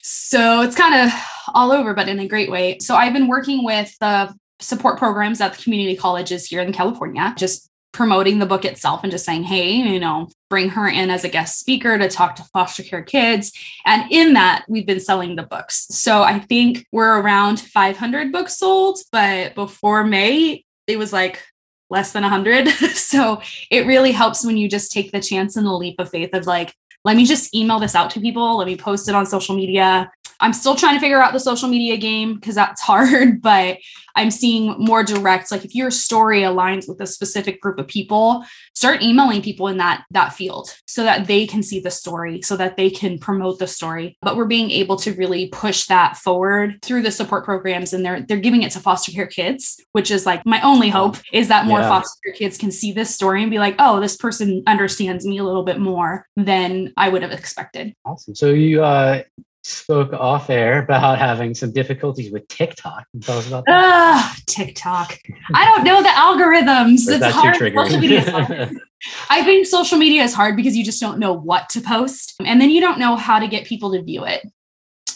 So 0.01 0.61
it's 0.61 0.75
kind 0.75 0.95
of 0.95 1.11
all 1.53 1.71
over, 1.71 1.93
but 1.93 2.09
in 2.09 2.19
a 2.19 2.27
great 2.27 2.51
way. 2.51 2.79
So 2.79 2.95
I've 2.95 3.13
been 3.13 3.27
working 3.27 3.63
with 3.63 3.95
the 3.99 4.33
support 4.59 4.97
programs 4.97 5.41
at 5.41 5.53
the 5.53 5.63
community 5.63 5.95
colleges 5.95 6.47
here 6.47 6.61
in 6.61 6.73
California, 6.73 7.33
just 7.37 7.69
promoting 7.93 8.39
the 8.39 8.45
book 8.45 8.63
itself 8.63 9.01
and 9.03 9.11
just 9.11 9.25
saying, 9.25 9.43
hey, 9.43 9.71
you 9.71 9.99
know, 9.99 10.29
bring 10.49 10.69
her 10.69 10.87
in 10.87 11.09
as 11.09 11.23
a 11.23 11.29
guest 11.29 11.59
speaker 11.59 11.97
to 11.97 12.07
talk 12.07 12.35
to 12.35 12.43
foster 12.53 12.83
care 12.83 13.03
kids. 13.03 13.51
And 13.85 14.09
in 14.11 14.33
that, 14.33 14.63
we've 14.69 14.85
been 14.85 14.99
selling 14.99 15.35
the 15.35 15.43
books. 15.43 15.87
So 15.89 16.23
I 16.23 16.39
think 16.39 16.85
we're 16.91 17.19
around 17.19 17.59
500 17.59 18.31
books 18.31 18.57
sold, 18.57 18.99
but 19.11 19.55
before 19.55 20.05
May, 20.05 20.63
it 20.87 20.97
was 20.97 21.11
like 21.11 21.43
less 21.89 22.13
than 22.13 22.23
100. 22.23 22.67
so 22.93 23.41
it 23.69 23.85
really 23.85 24.11
helps 24.11 24.45
when 24.45 24.57
you 24.57 24.69
just 24.69 24.91
take 24.91 25.11
the 25.11 25.21
chance 25.21 25.57
and 25.57 25.65
the 25.65 25.73
leap 25.73 25.95
of 25.99 26.09
faith 26.09 26.33
of 26.33 26.45
like, 26.45 26.73
let 27.03 27.17
me 27.17 27.25
just 27.25 27.53
email 27.55 27.79
this 27.79 27.95
out 27.95 28.09
to 28.11 28.19
people. 28.19 28.57
Let 28.57 28.67
me 28.67 28.77
post 28.77 29.09
it 29.09 29.15
on 29.15 29.25
social 29.25 29.55
media. 29.55 30.11
I'm 30.41 30.53
still 30.53 30.75
trying 30.75 30.95
to 30.95 30.99
figure 30.99 31.21
out 31.21 31.33
the 31.33 31.39
social 31.39 31.69
media 31.69 31.97
game 31.97 32.35
because 32.35 32.55
that's 32.55 32.81
hard, 32.91 33.41
but 33.41 33.77
I'm 34.15 34.31
seeing 34.31 34.75
more 34.77 35.03
direct. 35.03 35.51
Like 35.51 35.63
if 35.63 35.75
your 35.75 35.91
story 35.91 36.41
aligns 36.41 36.87
with 36.87 36.99
a 36.99 37.07
specific 37.07 37.61
group 37.61 37.79
of 37.79 37.87
people, 37.87 38.43
start 38.73 39.01
emailing 39.01 39.41
people 39.41 39.67
in 39.67 39.77
that 39.77 40.03
that 40.11 40.33
field 40.33 40.75
so 40.85 41.03
that 41.03 41.27
they 41.27 41.47
can 41.47 41.63
see 41.63 41.79
the 41.79 41.91
story, 41.91 42.41
so 42.41 42.57
that 42.57 42.77
they 42.77 42.89
can 42.89 43.17
promote 43.17 43.59
the 43.59 43.67
story. 43.67 44.17
But 44.21 44.35
we're 44.35 44.45
being 44.45 44.71
able 44.71 44.97
to 44.97 45.13
really 45.13 45.47
push 45.47 45.85
that 45.85 46.17
forward 46.17 46.79
through 46.81 47.03
the 47.03 47.11
support 47.11 47.45
programs, 47.45 47.93
and 47.93 48.05
they're 48.05 48.21
they're 48.21 48.37
giving 48.37 48.63
it 48.63 48.71
to 48.71 48.79
foster 48.79 49.11
care 49.11 49.27
kids, 49.27 49.79
which 49.93 50.11
is 50.11 50.25
like 50.25 50.45
my 50.45 50.59
only 50.61 50.89
hope 50.89 51.17
is 51.31 51.47
that 51.47 51.65
more 51.65 51.79
yeah. 51.79 51.89
foster 51.89 52.19
care 52.25 52.33
kids 52.33 52.57
can 52.57 52.71
see 52.71 52.91
this 52.91 53.13
story 53.13 53.41
and 53.41 53.51
be 53.51 53.59
like, 53.59 53.75
oh, 53.79 53.99
this 53.99 54.17
person 54.17 54.63
understands 54.67 55.25
me 55.25 55.37
a 55.37 55.43
little 55.43 55.63
bit 55.63 55.79
more 55.79 56.25
than 56.35 56.91
I 56.97 57.09
would 57.09 57.21
have 57.21 57.31
expected. 57.31 57.93
Awesome. 58.05 58.35
So 58.35 58.49
you 58.49 58.83
uh 58.83 59.23
spoke 59.63 60.13
off 60.13 60.49
air 60.49 60.83
about 60.83 61.19
having 61.19 61.53
some 61.53 61.71
difficulties 61.71 62.31
with 62.31 62.47
TikTok. 62.47 63.05
Tell 63.21 63.37
us 63.37 63.47
about 63.47 63.65
that. 63.65 63.73
Ah, 63.73 64.35
TikTok. 64.47 65.19
I 65.53 65.65
don't 65.65 65.83
know 65.83 66.01
the 66.01 66.09
algorithms. 66.09 67.07
It's 67.07 67.25
hard. 67.25 67.55
Social 67.55 67.99
media 67.99 68.21
hard. 68.31 68.77
I 69.29 69.43
think 69.43 69.67
social 69.67 69.97
media 69.97 70.23
is 70.23 70.33
hard 70.33 70.55
because 70.55 70.75
you 70.75 70.83
just 70.83 71.01
don't 71.01 71.19
know 71.19 71.33
what 71.33 71.69
to 71.69 71.81
post. 71.81 72.35
And 72.43 72.59
then 72.59 72.69
you 72.69 72.81
don't 72.81 72.99
know 72.99 73.15
how 73.15 73.39
to 73.39 73.47
get 73.47 73.65
people 73.65 73.91
to 73.93 74.01
view 74.01 74.25
it. 74.25 74.47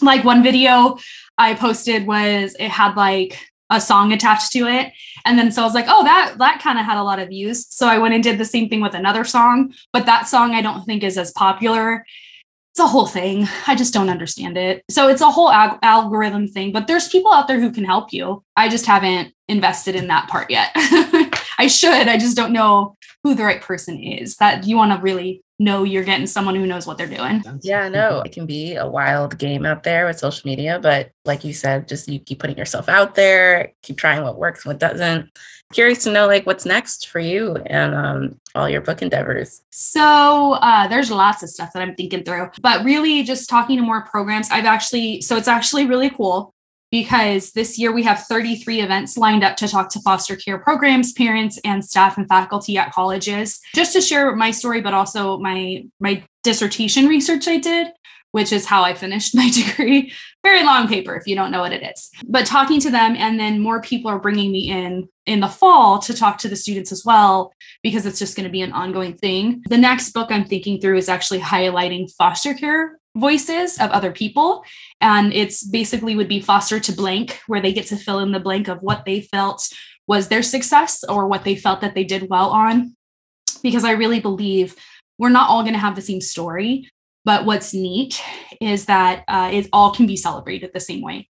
Like 0.01 0.23
one 0.23 0.43
video 0.43 0.97
I 1.37 1.55
posted 1.55 2.05
was 2.05 2.55
it 2.59 2.69
had 2.69 2.95
like 2.95 3.39
a 3.71 3.81
song 3.81 4.13
attached 4.13 4.51
to 4.51 4.67
it. 4.67 4.91
And 5.25 5.39
then 5.39 5.51
so 5.51 5.63
I 5.63 5.65
was 5.65 5.73
like, 5.73 5.85
oh, 5.87 6.03
that 6.03 6.35
that 6.37 6.61
kind 6.61 6.77
of 6.77 6.85
had 6.85 6.99
a 6.99 7.03
lot 7.03 7.19
of 7.19 7.29
views. 7.29 7.65
So 7.67 7.87
I 7.87 7.97
went 7.97 8.13
and 8.13 8.23
did 8.23 8.37
the 8.37 8.45
same 8.45 8.69
thing 8.69 8.81
with 8.81 8.93
another 8.93 9.23
song, 9.23 9.73
but 9.91 10.05
that 10.05 10.27
song 10.27 10.53
I 10.53 10.61
don't 10.61 10.85
think 10.85 11.03
is 11.03 11.17
as 11.17 11.31
popular 11.31 12.05
it's 12.75 12.81
a 12.81 12.87
whole 12.87 13.07
thing. 13.07 13.47
I 13.67 13.73
just 13.73 13.93
don't 13.93 14.09
understand 14.09 14.57
it. 14.57 14.83
So 14.89 15.07
it's 15.07 15.21
a 15.21 15.31
whole 15.31 15.49
ag- 15.49 15.79
algorithm 15.81 16.45
thing, 16.45 16.73
but 16.73 16.87
there's 16.87 17.07
people 17.07 17.31
out 17.31 17.47
there 17.47 17.57
who 17.57 17.71
can 17.71 17.85
help 17.85 18.11
you. 18.11 18.43
I 18.57 18.67
just 18.67 18.85
haven't 18.85 19.33
invested 19.47 19.95
in 19.95 20.07
that 20.07 20.27
part 20.27 20.51
yet. 20.51 20.71
I 21.57 21.67
should. 21.69 22.09
I 22.09 22.17
just 22.17 22.35
don't 22.35 22.51
know 22.51 22.97
who 23.23 23.33
the 23.33 23.45
right 23.45 23.61
person 23.61 23.97
is. 23.97 24.35
That 24.37 24.67
you 24.67 24.75
want 24.75 24.91
to 24.91 24.99
really 25.01 25.41
know 25.59 25.83
you're 25.83 26.03
getting 26.03 26.27
someone 26.27 26.55
who 26.55 26.65
knows 26.65 26.85
what 26.85 26.97
they're 26.97 27.07
doing. 27.07 27.43
Yeah, 27.61 27.87
no, 27.87 28.21
it 28.21 28.31
can 28.31 28.45
be 28.45 28.75
a 28.75 28.87
wild 28.87 29.37
game 29.37 29.65
out 29.65 29.83
there 29.83 30.05
with 30.05 30.19
social 30.19 30.47
media, 30.49 30.79
but 30.81 31.11
like 31.23 31.43
you 31.43 31.53
said, 31.53 31.87
just 31.87 32.07
you 32.07 32.19
keep 32.19 32.39
putting 32.39 32.57
yourself 32.57 32.89
out 32.89 33.15
there, 33.15 33.71
keep 33.81 33.97
trying 33.97 34.23
what 34.23 34.37
works, 34.37 34.65
what 34.65 34.79
doesn't. 34.79 35.29
Curious 35.73 36.03
to 36.03 36.11
know 36.11 36.27
like 36.27 36.45
what's 36.45 36.65
next 36.65 37.07
for 37.07 37.19
you 37.19 37.55
and 37.65 37.95
um, 37.95 38.39
all 38.53 38.69
your 38.69 38.81
book 38.81 39.01
endeavors. 39.01 39.61
So 39.71 40.53
uh, 40.53 40.87
there's 40.87 41.09
lots 41.09 41.41
of 41.41 41.49
stuff 41.49 41.71
that 41.73 41.81
I'm 41.81 41.95
thinking 41.95 42.23
through, 42.23 42.49
but 42.61 42.85
really 42.85 43.23
just 43.23 43.49
talking 43.49 43.77
to 43.77 43.83
more 43.83 44.05
programs. 44.05 44.49
I've 44.51 44.65
actually, 44.65 45.21
so 45.21 45.37
it's 45.37 45.47
actually 45.47 45.85
really 45.85 46.09
cool 46.09 46.54
because 46.95 47.51
this 47.51 47.77
year 47.77 47.91
we 47.91 48.03
have 48.03 48.23
33 48.23 48.79
events 48.79 49.17
lined 49.17 49.43
up 49.43 49.57
to 49.57 49.67
talk 49.67 49.89
to 49.89 49.99
foster 49.99 50.37
care 50.37 50.57
programs, 50.57 51.11
parents, 51.11 51.59
and 51.65 51.83
staff 51.83 52.17
and 52.17 52.25
faculty 52.29 52.77
at 52.77 52.93
colleges, 52.93 53.59
just 53.75 53.91
to 53.91 53.99
share 53.99 54.33
my 54.33 54.49
story, 54.49 54.79
but 54.79 54.93
also 54.93 55.37
my 55.39 55.83
my 55.99 56.23
dissertation 56.45 57.07
research 57.07 57.49
I 57.49 57.57
did, 57.57 57.87
which 58.31 58.53
is 58.53 58.65
how 58.65 58.81
I 58.83 58.93
finished 58.93 59.35
my 59.41 59.49
degree. 59.49 60.13
Very 60.41 60.63
long 60.63 60.87
paper 60.87 61.17
if 61.17 61.27
you 61.27 61.35
don't 61.35 61.51
know 61.51 61.59
what 61.59 61.73
it 61.73 61.83
is. 61.83 62.09
But 62.29 62.45
talking 62.45 62.79
to 62.79 62.89
them, 62.89 63.17
and 63.17 63.37
then 63.37 63.59
more 63.59 63.81
people 63.81 64.09
are 64.09 64.19
bringing 64.19 64.53
me 64.53 64.71
in 64.71 65.09
in 65.25 65.41
the 65.41 65.49
fall 65.49 65.99
to 65.99 66.13
talk 66.13 66.37
to 66.37 66.47
the 66.47 66.55
students 66.55 66.93
as 66.93 67.03
well, 67.03 67.51
because 67.83 68.05
it's 68.05 68.19
just 68.19 68.37
going 68.37 68.45
to 68.45 68.57
be 68.57 68.61
an 68.61 68.71
ongoing 68.71 69.17
thing. 69.17 69.63
The 69.67 69.77
next 69.77 70.13
book 70.13 70.31
I'm 70.31 70.45
thinking 70.45 70.79
through 70.79 70.97
is 70.97 71.09
actually 71.09 71.41
highlighting 71.41 72.09
foster 72.17 72.53
care 72.53 72.97
voices 73.15 73.79
of 73.79 73.91
other 73.91 74.11
people. 74.11 74.63
And 75.01 75.33
it's 75.33 75.63
basically 75.63 76.15
would 76.15 76.27
be 76.27 76.41
foster 76.41 76.79
to 76.79 76.91
blank 76.91 77.39
where 77.47 77.61
they 77.61 77.73
get 77.73 77.87
to 77.87 77.97
fill 77.97 78.19
in 78.19 78.31
the 78.31 78.39
blank 78.39 78.67
of 78.67 78.81
what 78.81 79.05
they 79.05 79.21
felt 79.21 79.67
was 80.07 80.27
their 80.27 80.43
success 80.43 81.03
or 81.03 81.27
what 81.27 81.43
they 81.43 81.55
felt 81.55 81.81
that 81.81 81.95
they 81.95 82.03
did 82.03 82.29
well 82.29 82.49
on. 82.49 82.95
Because 83.63 83.83
i 83.83 83.91
really 83.91 84.19
believe 84.19 84.75
we're 85.17 85.29
not 85.29 85.49
all 85.49 85.63
going 85.63 85.73
to 85.73 85.79
have 85.79 85.95
the 85.95 86.01
same 86.01 86.21
story 86.21 86.89
but 87.25 87.43
what's 87.43 87.73
neat 87.73 88.21
is 88.61 88.85
that 88.85 89.23
uh, 89.27 89.49
it 89.51 89.67
all 89.73 89.91
can 89.91 90.05
be 90.05 90.15
celebrated 90.15 90.71
the 90.73 90.79
same 90.79 91.01
way. 91.01 91.27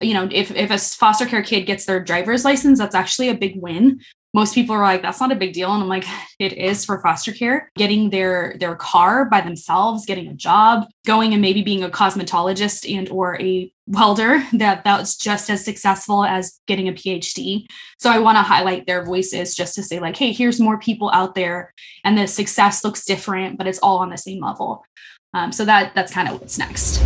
You 0.00 0.14
know 0.14 0.28
if, 0.32 0.50
if 0.50 0.70
a 0.70 0.78
foster 0.78 1.24
care 1.24 1.42
kid 1.42 1.66
gets 1.66 1.86
their 1.86 2.02
driver's 2.02 2.44
license 2.44 2.78
that's 2.78 2.94
actually 2.94 3.28
a 3.28 3.34
big 3.34 3.60
win 3.62 4.00
most 4.34 4.54
people 4.54 4.74
are 4.74 4.82
like 4.82 5.00
that's 5.00 5.20
not 5.20 5.32
a 5.32 5.36
big 5.36 5.54
deal. 5.54 5.72
And 5.72 5.82
i'm 5.82 5.88
like 5.88 6.04
it 6.38 6.52
is 6.52 6.84
for 6.84 7.00
foster 7.00 7.32
care. 7.32 7.70
Getting 7.76 8.10
their 8.10 8.56
their 8.58 8.76
car 8.76 9.24
by 9.24 9.40
themselves 9.40 10.04
getting 10.04 10.28
a 10.28 10.34
job 10.34 10.86
going 11.06 11.32
and 11.32 11.40
maybe 11.40 11.62
being 11.62 11.84
a 11.84 11.88
cosmetologist 11.88 12.92
and 12.92 13.08
or 13.08 13.40
a 13.40 13.72
welder 13.86 14.42
that 14.52 14.82
that's 14.84 15.16
just 15.16 15.48
as 15.50 15.64
successful 15.64 16.24
as 16.24 16.58
getting 16.66 16.88
a 16.88 16.92
phd 16.92 17.66
so 17.98 18.10
i 18.10 18.18
want 18.18 18.36
to 18.36 18.42
highlight 18.42 18.86
their 18.86 19.04
voices 19.04 19.54
just 19.54 19.74
to 19.74 19.82
say 19.82 20.00
like 20.00 20.16
hey 20.16 20.32
here's 20.32 20.58
more 20.60 20.78
people 20.78 21.10
out 21.12 21.34
there. 21.34 21.72
And 22.02 22.18
the 22.18 22.26
success 22.26 22.84
looks 22.84 23.04
different 23.04 23.58
but 23.58 23.66
it's 23.66 23.78
all 23.78 23.98
on 23.98 24.10
the 24.10 24.18
same 24.18 24.42
level. 24.42 24.84
Um, 25.32 25.52
so 25.52 25.64
that 25.64 25.94
that's 25.94 26.12
kind 26.12 26.28
of 26.28 26.40
what's 26.40 26.58
next 26.58 27.02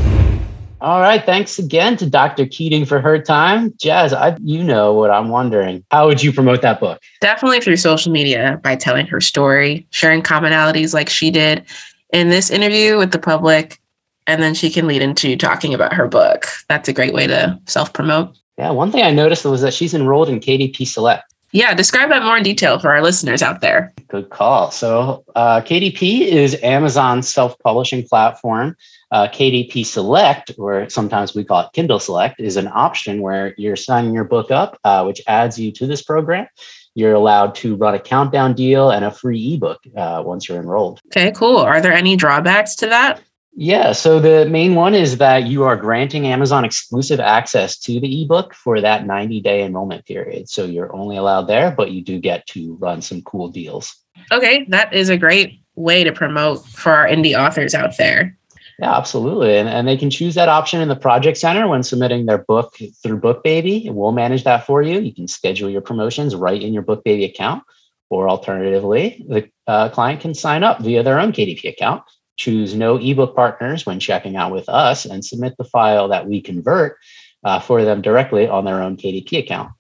all 0.81 1.01
right. 1.01 1.25
Thanks 1.25 1.59
again 1.59 1.97
to 1.97 2.09
Dr. 2.09 2.47
Keating 2.47 2.85
for 2.85 3.01
her 3.01 3.21
time. 3.21 3.75
Jazz, 3.79 4.13
I, 4.13 4.37
you 4.41 4.63
know 4.63 4.93
what 4.93 5.11
I'm 5.11 5.29
wondering. 5.29 5.85
How 5.91 6.07
would 6.07 6.23
you 6.23 6.33
promote 6.33 6.63
that 6.63 6.79
book? 6.79 7.01
Definitely 7.21 7.61
through 7.61 7.77
social 7.77 8.13
media 8.13 8.61
by 8.63 8.77
telling 8.77 9.07
her 9.07 9.21
story, 9.21 9.87
sharing 9.91 10.23
commonalities 10.23 10.95
like 10.95 11.09
she 11.09 11.31
did 11.31 11.65
in 12.13 12.31
this 12.31 12.51
interview 12.51 12.97
with 12.97 13.13
the 13.13 13.19
public. 13.19 13.81
And 14.27 14.43
then 14.43 14.55
she 14.55 14.71
can 14.71 14.87
lead 14.87 15.03
into 15.03 15.37
talking 15.37 15.75
about 15.75 15.95
her 15.95 16.07
book. 16.07 16.47
That's 16.69 16.89
a 16.89 16.93
great 16.93 17.15
way 17.15 17.27
to 17.27 17.59
self 17.67 17.93
promote. 17.93 18.37
Yeah. 18.59 18.71
One 18.71 18.93
thing 18.93 19.03
I 19.03 19.11
noticed 19.11 19.45
was 19.45 19.63
that 19.63 19.73
she's 19.73 19.95
enrolled 19.95 20.29
in 20.29 20.39
KDP 20.41 20.87
Select. 20.87 21.25
Yeah, 21.53 21.75
describe 21.75 22.11
that 22.11 22.23
more 22.23 22.37
in 22.37 22.43
detail 22.43 22.79
for 22.79 22.91
our 22.91 23.03
listeners 23.03 23.43
out 23.43 23.61
there. 23.61 23.93
Good 24.09 24.31
call. 24.31 24.71
So, 24.71 25.25
uh, 25.35 25.61
KDP 25.63 26.23
is 26.23 26.57
Amazon's 26.63 27.33
self 27.33 27.59
publishing 27.61 28.07
platform 28.07 28.77
uh, 29.11 29.29
KDP 29.29 29.87
Select, 29.87 30.53
or 30.59 30.89
sometimes 30.89 31.35
we 31.35 31.45
call 31.45 31.61
it 31.61 31.73
Kindle 31.73 31.99
Select, 31.99 32.41
is 32.41 32.57
an 32.57 32.69
option 32.69 33.21
where 33.23 33.55
you're 33.57 33.77
signing 33.77 34.15
your 34.15 34.25
book 34.25 34.51
up, 34.51 34.79
uh, 34.85 35.05
which 35.05 35.23
adds 35.27 35.59
you 35.59 35.73
to 35.73 35.87
this 35.87 36.03
program. 36.03 36.47
You're 36.95 37.15
allowed 37.15 37.55
to 37.57 37.77
run 37.77 37.95
a 37.95 38.01
countdown 38.01 38.55
deal 38.55 38.91
and 38.91 39.05
a 39.05 39.11
free 39.11 39.55
ebook 39.55 39.81
uh, 39.97 40.23
once 40.27 40.49
you're 40.49 40.59
enrolled. 40.59 41.01
Okay, 41.07 41.33
cool. 41.33 41.59
Are 41.59 41.81
there 41.81 41.93
any 41.93 42.17
drawbacks 42.17 42.75
to 42.77 42.87
that? 42.87 43.23
Yeah, 43.61 43.91
so 43.91 44.21
the 44.21 44.47
main 44.49 44.77
one 44.77 44.95
is 44.95 45.19
that 45.19 45.49
you 45.49 45.65
are 45.65 45.75
granting 45.75 46.29
Amazon 46.29 46.65
exclusive 46.65 47.19
access 47.19 47.77
to 47.81 47.99
the 47.99 48.23
ebook 48.23 48.55
for 48.55 48.81
that 48.81 49.05
90 49.05 49.41
day 49.41 49.65
enrollment 49.65 50.07
period. 50.07 50.49
So 50.49 50.65
you're 50.65 50.95
only 50.95 51.17
allowed 51.17 51.49
there, 51.49 51.73
but 51.73 51.91
you 51.91 52.01
do 52.01 52.21
get 52.21 52.47
to 52.49 52.77
run 52.77 53.03
some 53.03 53.21
cool 53.23 53.49
deals. 53.49 53.97
Okay, 54.31 54.65
that 54.69 54.95
is 54.95 55.09
a 55.09 55.17
great 55.17 55.61
way 55.75 56.05
to 56.05 56.13
promote 56.13 56.65
for 56.67 56.93
our 56.93 57.09
indie 57.09 57.37
authors 57.37 57.75
out 57.75 57.97
there. 57.99 58.39
Yeah, 58.79 58.97
absolutely. 58.97 59.57
And, 59.57 59.69
and 59.69 59.89
they 59.89 59.97
can 59.97 60.09
choose 60.09 60.37
that 60.37 60.49
option 60.49 60.81
in 60.81 60.87
the 60.87 60.95
project 60.95 61.37
center 61.37 61.67
when 61.67 61.83
submitting 61.83 62.27
their 62.27 62.39
book 62.39 62.77
through 63.03 63.21
BookBaby. 63.21 63.93
We'll 63.93 64.13
manage 64.13 64.45
that 64.45 64.67
for 64.67 64.83
you. 64.83 65.01
You 65.01 65.13
can 65.13 65.27
schedule 65.27 65.69
your 65.69 65.81
promotions 65.81 66.37
right 66.37 66.63
in 66.63 66.73
your 66.73 66.85
BookBaby 66.85 67.25
account. 67.29 67.65
Or 68.09 68.29
alternatively, 68.29 69.27
the 69.29 69.51
uh, 69.67 69.89
client 69.89 70.21
can 70.21 70.33
sign 70.33 70.63
up 70.63 70.81
via 70.81 71.03
their 71.03 71.19
own 71.19 71.33
KDP 71.33 71.69
account, 71.69 72.05
choose 72.39 72.75
no 72.75 72.97
ebook 72.97 73.37
partners 73.37 73.85
when 73.85 74.01
checking 74.01 74.37
out 74.37 74.53
with 74.53 74.69
us, 74.69 75.05
and 75.05 75.23
submit 75.25 75.55
the 75.59 75.65
file 75.65 76.09
that 76.09 76.27
we 76.27 76.41
convert 76.41 76.97
uh, 77.45 77.61
for 77.61 77.85
them 77.85 78.01
directly 78.01 78.49
on 78.49 78.65
their 78.65 78.81
own 78.81 78.97
KDP 78.97 79.41
account. 79.41 79.73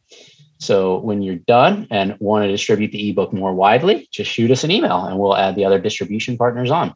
So 0.59 0.99
when 0.99 1.23
you're 1.23 1.37
done 1.37 1.87
and 1.90 2.16
want 2.18 2.44
to 2.44 2.51
distribute 2.51 2.90
the 2.90 3.11
ebook 3.11 3.33
more 3.33 3.55
widely, 3.55 4.09
just 4.11 4.31
shoot 4.31 4.51
us 4.51 4.64
an 4.64 4.71
email 4.71 5.05
and 5.05 5.18
we'll 5.18 5.37
add 5.37 5.55
the 5.55 5.64
other 5.64 5.79
distribution 5.79 6.37
partners 6.37 6.71
on. 6.71 6.92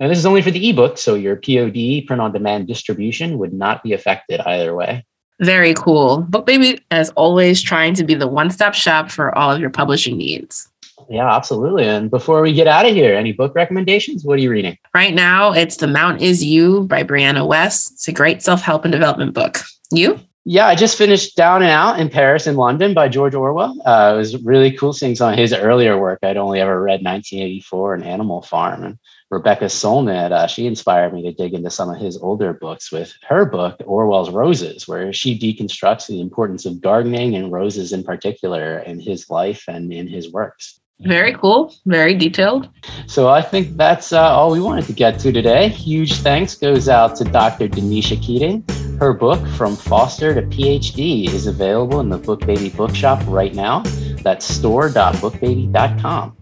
Now, 0.00 0.08
this 0.08 0.18
is 0.18 0.26
only 0.26 0.42
for 0.42 0.50
the 0.50 0.70
ebook, 0.70 0.98
so 0.98 1.14
your 1.14 1.36
POD, 1.36 2.06
print 2.06 2.20
on 2.20 2.32
demand 2.32 2.66
distribution, 2.66 3.38
would 3.38 3.52
not 3.52 3.82
be 3.82 3.92
affected 3.92 4.40
either 4.40 4.74
way. 4.74 5.04
Very 5.40 5.74
cool. 5.74 6.26
BookBaby, 6.30 6.80
as 6.90 7.10
always, 7.10 7.60
trying 7.60 7.94
to 7.94 8.04
be 8.04 8.14
the 8.14 8.26
one 8.26 8.50
stop 8.50 8.74
shop 8.74 9.10
for 9.10 9.36
all 9.36 9.52
of 9.52 9.60
your 9.60 9.70
publishing 9.70 10.16
needs. 10.16 10.68
Yeah, 11.08 11.34
absolutely. 11.34 11.84
And 11.84 12.10
before 12.10 12.42
we 12.42 12.52
get 12.52 12.66
out 12.66 12.86
of 12.86 12.94
here, 12.94 13.14
any 13.14 13.32
book 13.32 13.54
recommendations? 13.54 14.24
What 14.24 14.38
are 14.38 14.42
you 14.42 14.50
reading? 14.50 14.78
Right 14.94 15.14
now, 15.14 15.52
it's 15.52 15.76
The 15.76 15.86
Mountain 15.86 16.22
Is 16.22 16.44
You 16.44 16.84
by 16.84 17.02
Brianna 17.02 17.46
Wiest. 17.48 17.92
It's 17.92 18.08
a 18.08 18.12
great 18.12 18.42
self 18.42 18.62
help 18.62 18.84
and 18.84 18.92
development 18.92 19.34
book. 19.34 19.58
You? 19.90 20.18
Yeah, 20.46 20.66
I 20.66 20.74
just 20.74 20.98
finished 20.98 21.36
Down 21.36 21.62
and 21.62 21.70
Out 21.70 21.98
in 21.98 22.10
Paris 22.10 22.46
and 22.46 22.58
London 22.58 22.92
by 22.92 23.08
George 23.08 23.34
Orwell. 23.34 23.80
Uh, 23.86 24.12
it 24.14 24.18
was 24.18 24.44
really 24.44 24.70
cool 24.70 24.92
seeing 24.92 25.14
some 25.14 25.32
of 25.32 25.38
his 25.38 25.54
earlier 25.54 25.98
work. 25.98 26.18
I'd 26.22 26.36
only 26.36 26.60
ever 26.60 26.82
read 26.82 27.02
1984 27.02 27.94
and 27.94 28.04
Animal 28.04 28.42
Farm. 28.42 28.84
And 28.84 28.98
Rebecca 29.30 29.64
Solnit, 29.64 30.32
uh, 30.32 30.46
she 30.46 30.66
inspired 30.66 31.14
me 31.14 31.22
to 31.22 31.32
dig 31.32 31.54
into 31.54 31.70
some 31.70 31.88
of 31.88 31.96
his 31.96 32.18
older 32.18 32.52
books 32.52 32.92
with 32.92 33.14
her 33.26 33.46
book, 33.46 33.80
Orwell's 33.86 34.30
Roses, 34.30 34.86
where 34.86 35.14
she 35.14 35.38
deconstructs 35.38 36.08
the 36.08 36.20
importance 36.20 36.66
of 36.66 36.82
gardening 36.82 37.34
and 37.34 37.50
roses 37.50 37.94
in 37.94 38.04
particular 38.04 38.80
in 38.80 39.00
his 39.00 39.30
life 39.30 39.64
and 39.66 39.94
in 39.94 40.06
his 40.06 40.30
works. 40.30 40.78
Very 41.00 41.34
cool, 41.34 41.74
very 41.86 42.14
detailed. 42.14 42.68
So 43.06 43.28
I 43.28 43.42
think 43.42 43.76
that's 43.76 44.12
uh, 44.12 44.22
all 44.22 44.52
we 44.52 44.60
wanted 44.60 44.86
to 44.86 44.92
get 44.92 45.18
to 45.20 45.32
today. 45.32 45.68
Huge 45.68 46.14
thanks 46.14 46.54
goes 46.54 46.88
out 46.88 47.16
to 47.16 47.24
Dr. 47.24 47.68
Denisha 47.68 48.20
Keating. 48.22 48.64
Her 48.98 49.12
book, 49.12 49.44
From 49.48 49.74
Foster 49.74 50.32
to 50.34 50.42
PhD, 50.42 51.28
is 51.28 51.48
available 51.48 52.00
in 52.00 52.08
the 52.08 52.18
Book 52.18 52.42
BookBaby 52.42 52.76
Bookshop 52.76 53.20
right 53.26 53.54
now. 53.54 53.80
That's 54.22 54.46
store.bookbaby.com. 54.46 56.36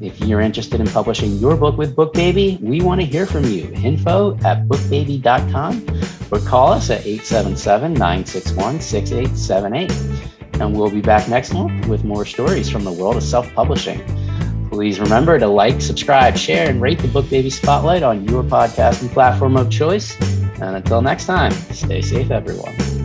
If 0.00 0.20
you're 0.20 0.40
interested 0.40 0.80
in 0.80 0.86
publishing 0.86 1.36
your 1.36 1.56
book 1.56 1.76
with 1.76 1.94
BookBaby, 1.94 2.60
we 2.60 2.80
want 2.80 3.00
to 3.00 3.06
hear 3.06 3.26
from 3.26 3.44
you. 3.44 3.70
Info 3.74 4.36
at 4.38 4.66
bookbaby.com 4.68 5.86
or 6.30 6.38
call 6.40 6.72
us 6.72 6.90
at 6.90 7.04
877 7.04 7.94
961 7.94 8.80
6878. 8.80 10.37
And 10.60 10.76
we'll 10.76 10.90
be 10.90 11.00
back 11.00 11.28
next 11.28 11.52
month 11.52 11.86
with 11.86 12.04
more 12.04 12.24
stories 12.24 12.68
from 12.68 12.84
the 12.84 12.92
world 12.92 13.16
of 13.16 13.22
self 13.22 13.52
publishing. 13.54 14.02
Please 14.70 15.00
remember 15.00 15.38
to 15.38 15.46
like, 15.46 15.80
subscribe, 15.80 16.36
share, 16.36 16.68
and 16.68 16.80
rate 16.80 16.98
the 16.98 17.08
BookBaby 17.08 17.50
Spotlight 17.50 18.02
on 18.02 18.28
your 18.28 18.42
podcasting 18.42 19.10
platform 19.10 19.56
of 19.56 19.70
choice. 19.70 20.18
And 20.60 20.76
until 20.76 21.00
next 21.00 21.26
time, 21.26 21.52
stay 21.52 22.02
safe, 22.02 22.30
everyone. 22.30 22.97